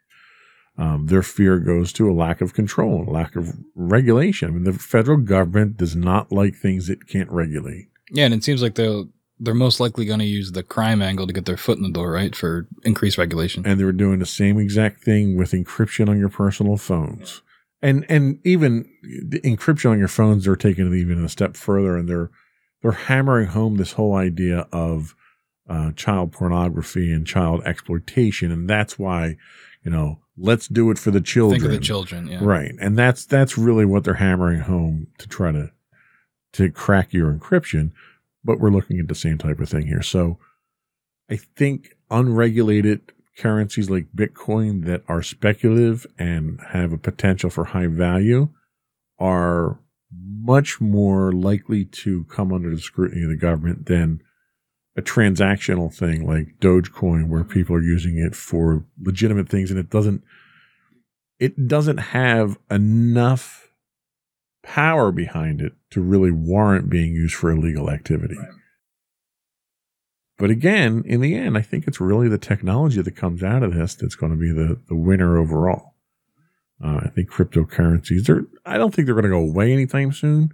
[0.79, 4.49] Um, their fear goes to a lack of control, a lack of regulation.
[4.49, 7.89] I mean, the federal government does not like things it can't regulate.
[8.11, 9.09] Yeah, and it seems like they'll
[9.41, 11.91] they're most likely going to use the crime angle to get their foot in the
[11.91, 13.65] door, right, for increased regulation.
[13.67, 17.43] And they're doing the same exact thing with encryption on your personal phones,
[17.83, 20.45] and and even the encryption on your phones.
[20.45, 22.31] They're taking it even a step further, and they're
[22.83, 25.15] they're hammering home this whole idea of
[25.69, 29.37] uh, child pornography and child exploitation, and that's why
[29.85, 31.61] you know let's do it for the children.
[31.61, 32.39] Think of the children, yeah.
[32.41, 32.73] right?
[32.81, 35.71] And that's that's really what they're hammering home to try to
[36.55, 37.93] to crack your encryption.
[38.45, 40.03] But we're looking at the same type of thing here.
[40.03, 40.39] So
[41.31, 47.87] I think unregulated currencies like Bitcoin that are speculative and have a potential for high
[47.87, 48.49] value
[49.19, 49.79] are
[50.11, 54.23] much more likely to come under the scrutiny of the government than
[54.99, 59.89] a transactional thing like Dogecoin, where people are using it for legitimate things, and it
[59.89, 60.25] doesn't
[61.39, 63.71] it doesn't have enough
[64.65, 68.37] power behind it to really warrant being used for illegal activity.
[68.37, 68.49] Right.
[70.37, 73.75] But again, in the end, I think it's really the technology that comes out of
[73.75, 75.95] this that's going to be the, the winner overall.
[76.85, 80.53] Uh, I think cryptocurrencies are, I don't think they're going to go away anytime soon,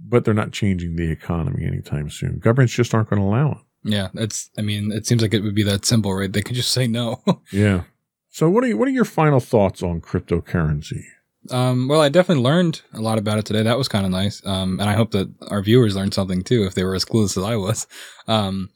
[0.00, 2.38] but they're not changing the economy anytime soon.
[2.38, 3.58] Governments just aren't going to allow it.
[3.84, 6.32] Yeah, it's, I mean, it seems like it would be that simple, right?
[6.32, 7.22] They could just say no.
[7.52, 7.84] yeah.
[8.28, 11.04] So what are you, what are your final thoughts on cryptocurrency?
[11.50, 13.62] Um, well, I definitely learned a lot about it today.
[13.62, 14.44] That was kind of nice.
[14.44, 17.36] Um, and I hope that our viewers learned something too, if they were as clueless
[17.36, 17.86] as I was.
[18.26, 18.70] Um,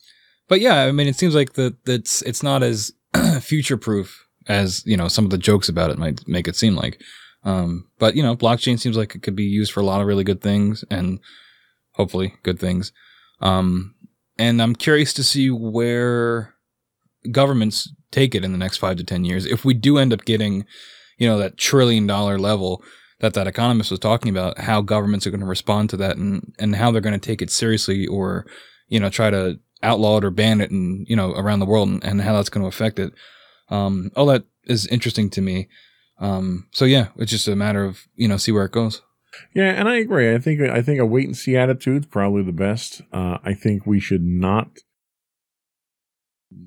[0.49, 2.93] but yeah, I mean, it seems like that it's, it's not as
[3.41, 6.75] future proof as you know some of the jokes about it might make it seem
[6.75, 7.01] like.
[7.45, 10.07] Um, but you know, blockchain seems like it could be used for a lot of
[10.07, 11.19] really good things and
[11.93, 12.93] hopefully good things.
[13.41, 13.95] Um,
[14.39, 16.55] and I'm curious to see where
[17.31, 19.47] governments take it in the next five to ten years.
[19.47, 20.65] If we do end up getting,
[21.19, 22.83] you know, that trillion dollar level
[23.21, 26.53] that that economist was talking about, how governments are going to respond to that and
[26.59, 28.47] and how they're going to take it seriously or
[28.89, 31.89] you know try to outlaw it or ban it and you know around the world
[31.89, 33.13] and, and how that's going to affect it.
[33.69, 35.69] Um, all that is interesting to me.
[36.23, 39.03] Um, so yeah, it's just a matter of you know see where it goes.
[39.55, 40.33] Yeah, and I agree.
[40.33, 43.03] I think I think a wait and see attitude is probably the best.
[43.13, 44.69] Uh, I think we should not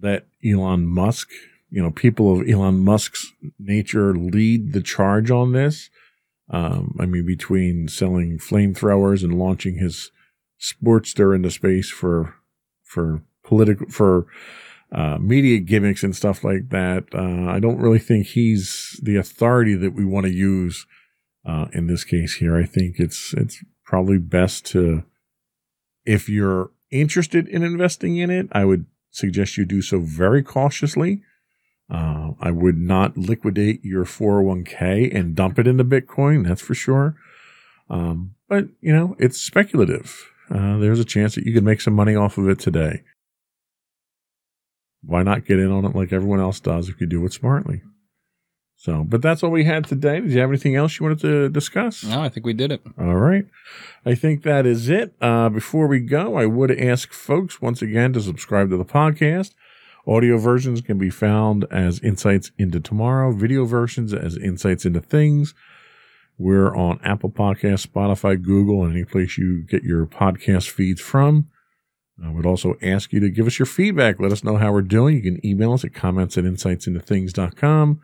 [0.02, 1.30] let Elon Musk,
[1.70, 5.90] you know, people of Elon Musk's nature lead the charge on this.
[6.50, 10.12] Um, I mean, between selling flamethrowers and launching his
[10.60, 12.36] Sportster into space for
[12.84, 14.28] for political for
[14.96, 17.04] uh, media gimmicks and stuff like that.
[17.14, 20.88] Uh, I don't really think he's the authority that we want to use
[21.46, 22.56] uh, in this case here.
[22.56, 25.04] I think it's it's probably best to,
[26.06, 31.22] if you're interested in investing in it, I would suggest you do so very cautiously.
[31.92, 36.48] Uh, I would not liquidate your 401k and dump it into Bitcoin.
[36.48, 37.16] That's for sure.
[37.90, 40.32] Um, but you know, it's speculative.
[40.50, 43.02] Uh, there's a chance that you could make some money off of it today.
[45.06, 47.82] Why not get in on it like everyone else does if you do it smartly?
[48.78, 50.20] So, but that's all we had today.
[50.20, 52.04] Did you have anything else you wanted to discuss?
[52.04, 52.82] No, I think we did it.
[53.00, 53.46] All right.
[54.06, 55.16] I think that is it.
[55.22, 59.54] Uh, before we go, I would ask folks once again to subscribe to the podcast.
[60.08, 65.56] Audio versions can be found as Insights into Tomorrow, video versions as Insights into Things.
[66.38, 71.50] We're on Apple Podcasts, Spotify, Google, and any place you get your podcast feeds from.
[72.24, 74.20] I would also ask you to give us your feedback.
[74.20, 75.16] Let us know how we're doing.
[75.16, 78.02] You can email us at comments at insightsintothings.com.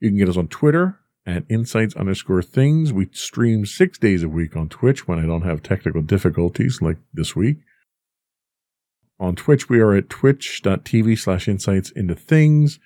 [0.00, 2.92] You can get us on Twitter at insights underscore things.
[2.92, 6.96] We stream six days a week on Twitch when I don't have technical difficulties like
[7.12, 7.58] this week.
[9.20, 12.80] On Twitch, we are at twitch.tv slash insights into things.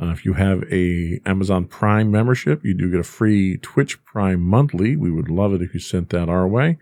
[0.00, 4.40] Uh, if you have a Amazon Prime membership, you do get a free Twitch Prime
[4.40, 4.96] monthly.
[4.96, 6.78] We would love it if you sent that our way.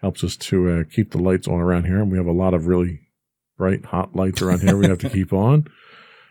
[0.00, 2.54] Helps us to uh, keep the lights on around here, and we have a lot
[2.54, 3.00] of really
[3.56, 5.66] bright, hot lights around here we have to keep on.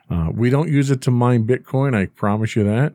[0.07, 1.95] Uh, we don't use it to mine Bitcoin.
[1.95, 2.93] I promise you that.